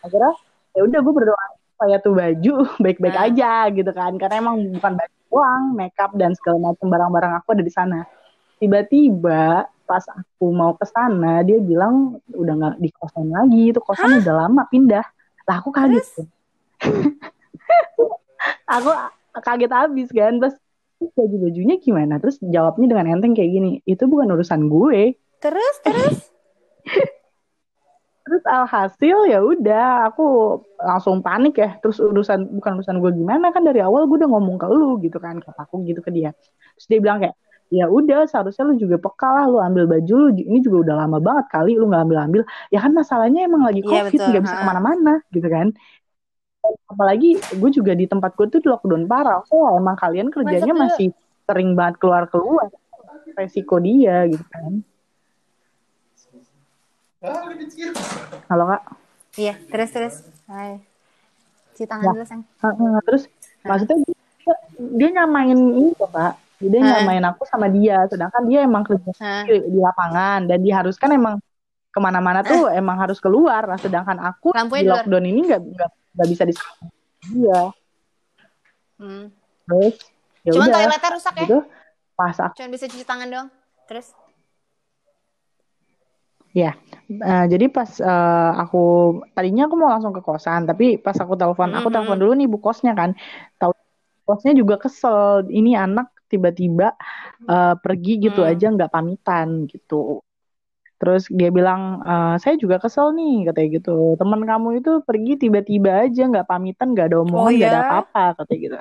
[0.02, 0.34] Akhirnya
[0.74, 1.46] ya udah gue berdoa
[1.78, 2.54] supaya tuh baju
[2.84, 3.26] baik-baik nah.
[3.30, 4.12] aja gitu kan.
[4.18, 8.00] Karena emang bukan baju uang makeup dan segala macam barang-barang aku ada di sana.
[8.58, 14.12] Tiba-tiba pas aku mau ke sana dia bilang udah nggak di kosan lagi itu kosan
[14.12, 14.20] Hah?
[14.20, 15.06] udah lama pindah.
[15.48, 16.04] Lah aku kaget
[18.76, 18.92] aku
[19.40, 20.56] kaget habis kan terus
[21.00, 22.20] baju bajunya gimana?
[22.20, 25.16] Terus jawabnya dengan enteng kayak gini itu bukan urusan gue.
[25.40, 26.18] Terus terus?
[28.28, 31.80] Terus alhasil ya udah aku langsung panik ya.
[31.80, 35.16] Terus urusan bukan urusan gue gimana kan dari awal gue udah ngomong ke lu gitu
[35.16, 36.36] kan kataku gitu ke dia.
[36.76, 40.30] Terus dia bilang kayak ya udah seharusnya lu juga peka lah lu ambil baju lu
[40.36, 42.42] ini juga udah lama banget kali lu nggak ambil ambil
[42.72, 45.68] ya kan masalahnya emang lagi iya, covid nggak bisa ke mana-mana gitu kan
[46.88, 51.12] apalagi gue juga di tempat gue tuh lockdown parah oh emang kalian kerjanya masih
[51.48, 52.72] sering banget keluar keluar
[53.36, 54.84] resiko dia gitu kan
[58.48, 58.82] Halo kak.
[59.36, 60.16] Iya, terus terus.
[60.46, 60.80] Hai.
[61.74, 62.14] Cuci tangan ya.
[62.14, 62.42] dulu sang.
[63.10, 63.24] terus
[63.66, 66.10] maksudnya dia, dia nyamain ini kok
[66.58, 66.68] kak.
[66.74, 69.12] Dia nyamain aku sama dia, sedangkan dia emang kerja
[69.46, 71.36] di, di lapangan dan diharuskan emang
[71.94, 73.70] ke mana-mana tuh emang harus keluar.
[73.70, 75.32] Nah, sedangkan aku Lampunya di lockdown luar.
[75.34, 75.62] ini nggak
[76.18, 76.54] nggak bisa di
[77.34, 77.62] dia.
[78.98, 79.30] Hmm.
[79.70, 79.96] Terus
[80.42, 81.46] ya Cuma toiletnya rusak ya?
[81.46, 81.58] Gitu,
[82.18, 82.54] pas aku.
[82.58, 83.48] Cuma bisa cuci tangan dong.
[83.86, 84.18] Terus?
[86.58, 86.74] Ya,
[87.22, 91.70] uh, jadi pas uh, aku tadinya aku mau langsung ke kosan, tapi pas aku telepon,
[91.70, 91.86] mm-hmm.
[91.86, 93.14] aku telepon dulu nih bu kosnya kan,
[93.62, 93.78] tahu
[94.26, 96.94] kosnya juga kesel, ini anak tiba-tiba
[97.48, 98.52] uh, pergi gitu mm.
[98.52, 100.22] aja nggak pamitan gitu.
[100.98, 104.18] Terus dia bilang, e, saya juga kesel nih katanya gitu.
[104.18, 107.70] Teman kamu itu pergi tiba-tiba aja nggak pamitan, nggak ada omongan, nggak oh, yeah?
[107.70, 108.78] ada apa-apa katanya gitu.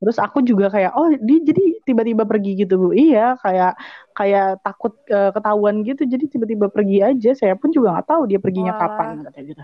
[0.00, 2.88] Terus aku juga kayak oh dia jadi tiba-tiba pergi gitu bu.
[2.96, 3.76] Iya kayak
[4.16, 7.30] kayak takut uh, ketahuan gitu jadi tiba-tiba pergi aja.
[7.36, 8.80] Saya pun juga nggak tahu dia perginya Wah.
[8.80, 9.62] kapan katanya gitu.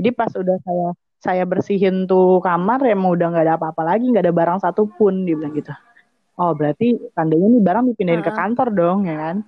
[0.00, 0.88] Jadi pas udah saya
[1.24, 5.24] saya bersihin tuh kamar ya mau udah nggak ada apa-apa lagi nggak ada barang satupun
[5.24, 5.72] dia bilang gitu.
[6.36, 8.26] Oh berarti tandanya nih barang dipindahin uh.
[8.28, 9.38] ke kantor dong ya kan?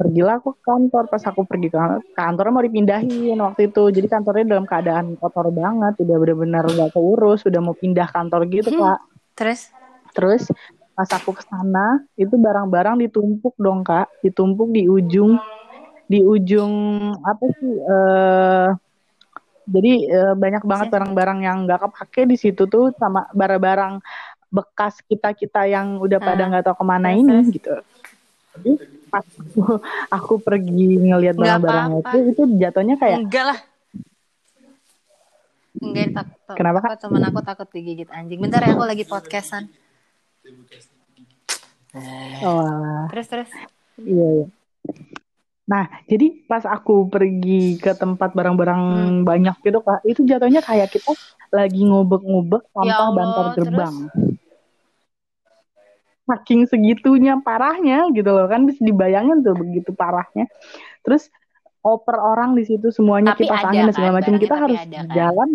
[0.00, 1.76] pergilah aku ke kantor pas aku pergi ke
[2.16, 7.44] kantor mau dipindahin waktu itu jadi kantornya dalam keadaan kotor banget udah bener-bener gak keurus
[7.44, 8.80] udah mau pindah kantor gitu hmm.
[8.80, 9.00] kak
[9.40, 9.72] Terus?
[10.12, 10.42] Terus
[10.92, 15.40] pas aku ke sana itu barang-barang ditumpuk dong kak, ditumpuk di ujung
[16.10, 16.72] di ujung
[17.24, 17.74] apa sih?
[17.88, 18.68] Uh,
[19.70, 24.02] jadi uh, banyak banget barang-barang yang nggak kepake di situ tuh sama barang-barang
[24.50, 26.48] bekas kita kita yang udah pada ah.
[26.50, 27.70] nggak tahu ke mana ini gitu.
[28.58, 28.72] Jadi
[29.06, 29.62] pas aku,
[30.10, 33.58] aku pergi ngelihat barang-barang itu itu jatuhnya kayak enggak lah
[35.78, 36.56] Enggak takut.
[36.58, 36.98] Kenapa kak?
[36.98, 38.42] Temen aku takut digigit anjing.
[38.42, 39.70] Bentar ya aku lagi podcastan.
[42.42, 43.06] Oh.
[43.14, 43.50] Terus terus.
[44.02, 44.46] Iya, iya.
[45.70, 49.22] Nah, jadi pas aku pergi ke tempat barang-barang hmm.
[49.22, 51.14] banyak gitu kak, itu jatuhnya kayak kita
[51.54, 53.94] lagi ngubek-ngubek ya sampah ya bantar gerbang.
[54.10, 54.38] Terus?
[56.26, 60.50] Saking segitunya parahnya gitu loh kan bisa dibayangin tuh begitu parahnya.
[61.06, 61.30] Terus
[61.80, 65.14] oper orang di situ semuanya tapi kita tanya dan segala macam kita harus ada, kan?
[65.16, 65.48] jalan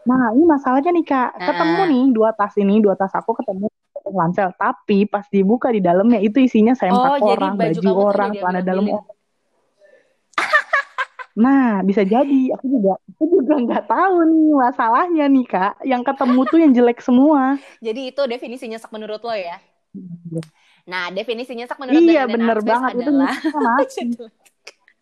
[0.00, 1.46] nah ini masalahnya nih kak nah.
[1.52, 3.68] ketemu nih dua tas ini dua tas aku ketemu
[4.12, 8.60] lancel tapi pas dibuka di dalamnya itu isinya sempak oh, orang baju, baju orang celana
[8.62, 9.18] dalam orang
[11.40, 12.52] Nah, bisa jadi.
[12.58, 15.72] Aku juga, aku juga nggak tahu nih masalahnya nih kak.
[15.86, 17.42] Yang ketemu tuh yang jelek semua.
[17.80, 19.56] Jadi itu definisinya sak menurut lo ya?
[19.94, 20.42] Iya.
[20.90, 23.32] Nah, definisinya sak menurut Iya, bener banget adalah...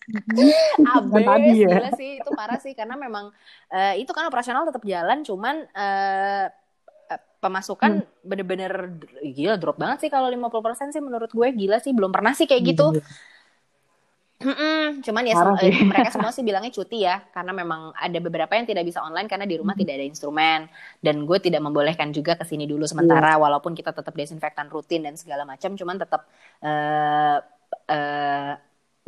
[0.09, 1.68] itu Abis, tadi ya.
[1.68, 3.28] gila sih itu parah sih karena memang
[3.68, 6.48] uh, itu kan operasional tetap jalan cuman uh,
[7.39, 8.26] pemasukan hmm.
[8.26, 8.72] bener-bener
[9.22, 12.62] gila drop banget sih kalau 50% sih menurut gue gila sih belum pernah sih kayak
[12.74, 12.99] gitu.
[14.39, 18.70] Hmm, cuman ya sem- mereka semua sih bilangnya cuti ya karena memang ada beberapa yang
[18.70, 19.82] tidak bisa online karena di rumah hmm.
[19.82, 20.61] tidak ada instrumen
[21.03, 23.43] dan gue tidak membolehkan juga ke sini dulu sementara yeah.
[23.43, 26.30] walaupun kita tetap desinfektan rutin dan segala macam cuman tetap
[26.62, 27.43] uh,
[27.91, 28.53] uh,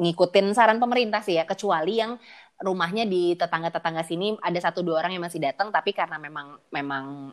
[0.03, 2.18] ngikutin saran pemerintah sih ya kecuali yang
[2.59, 7.31] rumahnya di tetangga-tetangga sini ada satu dua orang yang masih datang tapi karena memang memang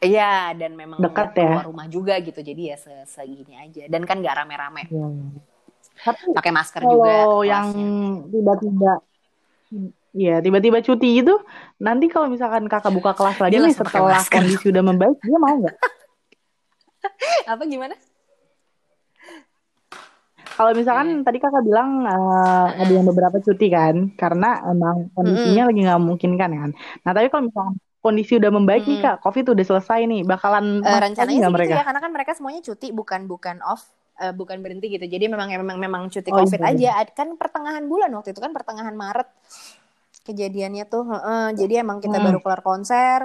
[0.00, 4.08] Iya dan memang dekat ya keluar rumah juga gitu jadi ya se segini aja dan
[4.08, 5.06] kan gak rame-rame ya.
[6.32, 7.68] pakai masker kalau juga yang
[8.32, 9.04] tiba-tiba
[10.10, 11.30] Iya, tiba-tiba cuti itu
[11.78, 15.76] nanti kalau misalkan kakak buka kelas lagi nih setelah kondisi udah membaik, dia mau nggak?
[17.54, 17.94] Apa gimana?
[20.58, 25.78] Kalau misalkan tadi kakak bilang eh, ada yang beberapa cuti kan, karena emang kondisinya lagi
[25.86, 26.70] nggak memungkinkan kan.
[27.06, 29.04] Nah tapi kalau misalkan kondisi udah membaik nih Mm-mm.
[29.04, 31.68] kak, covid udah selesai nih, bakalan lagi rencananya sih mereka?
[31.68, 33.82] gitu ya karena kan mereka semuanya cuti bukan bukan off
[34.20, 35.04] eh, bukan berhenti gitu.
[35.04, 37.04] Jadi memang memang memang cuti Oh, covid iya, aja.
[37.18, 39.28] Kan pertengahan bulan waktu itu kan pertengahan maret
[40.26, 41.04] kejadiannya tuh.
[41.10, 41.44] Heeh.
[41.60, 42.24] jadi emang kita Hmm.
[42.26, 43.20] baru kelar konser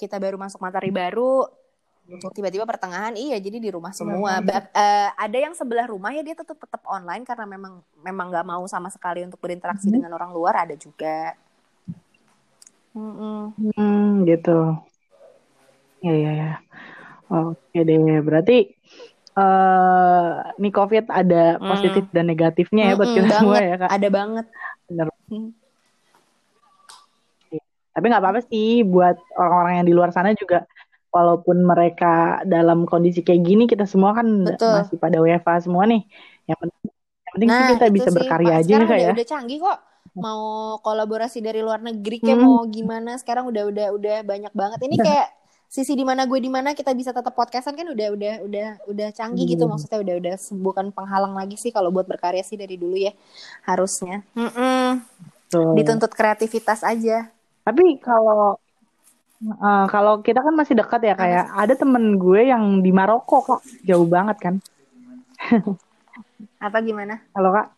[0.00, 1.48] kita baru masuk materi baru
[2.36, 4.38] tiba-tiba pertengahan iya jadi di rumah semua.
[4.38, 8.46] Ba- eh, ada yang sebelah rumah ya dia tetap tetap online karena memang memang nggak
[8.46, 11.34] mau sama sekali untuk berinteraksi dengan orang luar ada juga
[12.96, 13.52] Mm-mm.
[13.76, 14.50] Hmm, gitu.
[16.04, 16.50] Ya ya ya.
[17.32, 18.56] Oke deh, berarti
[19.36, 20.28] eh
[20.62, 23.90] nih covid ada positif dan negatifnya ya buat Mm-mm, kita semua ya kak.
[23.96, 24.46] ada banget
[24.88, 25.06] Bener.
[25.28, 25.48] Hmm.
[27.96, 30.68] Tapi nggak apa-apa sih buat orang-orang yang di luar sana juga
[31.08, 34.68] walaupun mereka dalam kondisi kayak gini kita semua kan Betul.
[34.76, 36.04] masih pada WFA semua nih.
[36.44, 36.82] Yang penting,
[37.24, 38.60] yang penting sih Nah, kita itu bisa sih, berkarya Pak.
[38.60, 39.12] aja Sekarang nih ya.
[39.16, 39.78] udah canggih kok.
[40.16, 42.48] Mau kolaborasi dari luar negeri kayak Hmm.
[42.48, 44.78] mau gimana sekarang udah udah udah banyak banget.
[44.88, 45.28] Ini kayak
[45.66, 49.08] sisi di mana gue di mana kita bisa tetap podcastan kan udah udah udah udah
[49.12, 49.76] canggih gitu Hmm.
[49.76, 53.12] maksudnya udah udah bukan penghalang lagi sih kalau buat berkarya sih dari dulu ya
[53.68, 54.24] harusnya.
[54.32, 55.04] Mm-mm.
[55.52, 55.74] Tuh.
[55.76, 57.28] Dituntut kreativitas aja.
[57.66, 58.56] Tapi kalau
[59.42, 63.60] eh, kalau kita kan masih dekat ya kayak ada temen gue yang di Maroko kok
[63.84, 64.54] jauh banget kan.
[66.56, 67.20] Apa gimana?
[67.36, 67.68] Halo kak.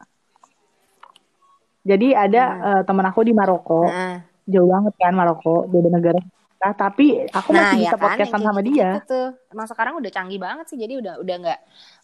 [1.89, 6.21] Jadi ada eh, temen aku di Maroko, Nah, jauh banget kan Maroko, beda negara.
[6.59, 8.89] Nah, tapi aku nah masih ya bisa kan podcastan yang sama kayak dia.
[8.99, 9.29] gitu tuh.
[9.49, 11.61] Emang sekarang udah canggih banget sih jadi udah udah nggak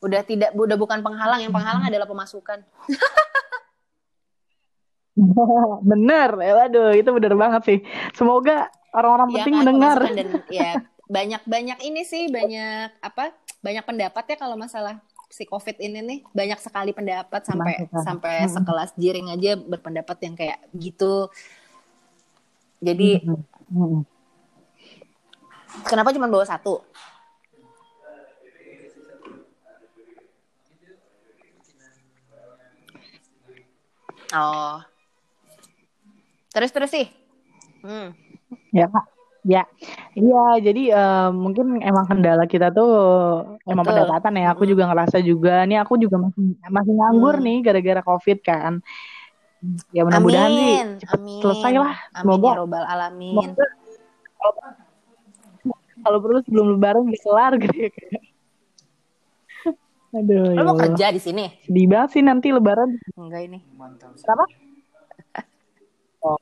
[0.07, 2.63] udah tidak udah bukan penghalang yang penghalang adalah pemasukan.
[5.91, 7.79] bener, ya waduh itu bener banget sih.
[8.15, 9.99] Semoga orang-orang Iya penting kan, mendengar.
[10.11, 10.71] dan ya
[11.05, 14.99] banyak banyak ini sih banyak apa banyak pendapat ya kalau masalah
[15.35, 18.55] si covid ini nih banyak sekali pendapat sampai Banyak, sampai Mm-mm.
[18.55, 21.27] sekelas jiring aja berpendapat yang kayak gitu.
[22.79, 23.43] Jadi Mm,
[23.75, 24.01] mm.
[25.91, 26.87] kenapa cuma bawa satu?
[34.31, 34.79] Oh.
[36.55, 37.07] Terus terus sih?
[37.83, 38.15] Hmm.
[38.71, 39.07] Ya kak,
[39.45, 39.63] ya,
[40.17, 40.45] iya.
[40.59, 42.91] Jadi eh, mungkin emang kendala kita tuh
[43.65, 43.93] emang Betul.
[43.95, 44.57] pendapatan ya.
[44.57, 44.71] Aku Mm.
[44.73, 45.55] juga ngerasa juga.
[45.69, 47.45] Nih aku juga masih masih nganggur Hmm.
[47.45, 48.81] nih gara-gara covid kan.
[49.89, 51.97] Ya mudah-mudahan sih amin amin selesai lah.
[52.13, 53.65] amin Semoga ya robbal alamin Semoga
[56.05, 57.91] kalau perlu sebelum lebaran bisa kelar gitu ya.
[57.93, 58.23] Kak.
[60.15, 62.93] Aduh, lo ya mau kerja di sini Sedih banget sih nanti lebaran.
[63.17, 63.59] enggak ini
[64.21, 64.45] Kenapa?
[66.25, 66.41] Oh.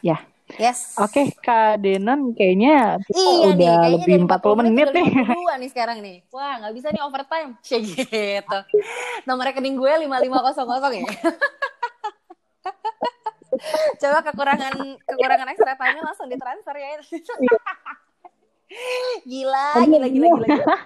[0.00, 0.20] Ya,
[0.54, 5.06] yes oke Kak Denon kayaknya kita Iya nih, udah kayaknya lebih dari 40 menit nih.
[5.26, 6.16] 52 nih sekarang nih.
[6.30, 7.50] Wah, nggak bisa nih overtime.
[7.66, 8.58] Kayak gitu.
[9.26, 11.06] Nomor rekening gue 5500 ya.
[14.00, 16.88] Coba kekurangan kekurangan extra time langsung ditransfer ya.
[19.30, 20.76] gila, gila, gila, gila, gila.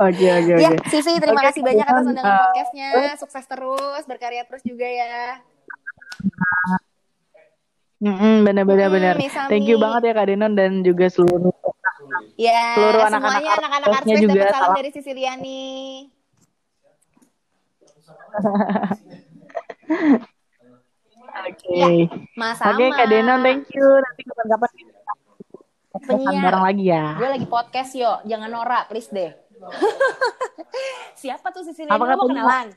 [0.00, 0.86] Oke, oke, Ya, oke.
[0.90, 2.88] Sisi, terima Oke, kasih banyak atas undangan eh, podcastnya.
[3.18, 5.38] Sukses terus, berkarya terus juga ya.
[8.04, 9.14] Mm-mm, benar-benar Hmm, benar.
[9.16, 9.48] Misami.
[9.48, 11.54] Thank you banget ya Kak Denon dan juga seluruh
[12.36, 15.62] Ya, Seluruh anak-anak semuanya anak-anak artsnya Artspace juga salam dari Sisiliani.
[21.44, 21.74] Oke.
[21.74, 21.88] Ya,
[22.34, 23.86] Mas Oke Kak Denon, thank you.
[23.86, 25.12] Nanti kapan-kapan kita
[26.04, 26.42] Penyiar.
[26.42, 27.04] bareng lagi ya.
[27.16, 29.30] Gue lagi podcast yo, jangan norak, please deh.
[31.22, 31.94] Siapa tuh Sisiliani?
[31.94, 32.68] Apa mau kenalan?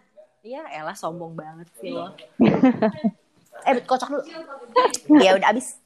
[0.45, 2.13] Iya, elah sombong banget sih lo.
[3.67, 4.23] eh, kocok dulu.
[5.25, 5.79] Ya udah abis.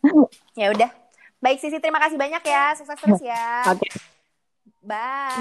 [0.53, 0.89] Ya udah.
[1.41, 2.77] Baik Sisi, terima kasih banyak ya.
[2.77, 3.65] Sukses terus ya.
[3.65, 3.89] Oke.
[4.81, 5.37] Bye.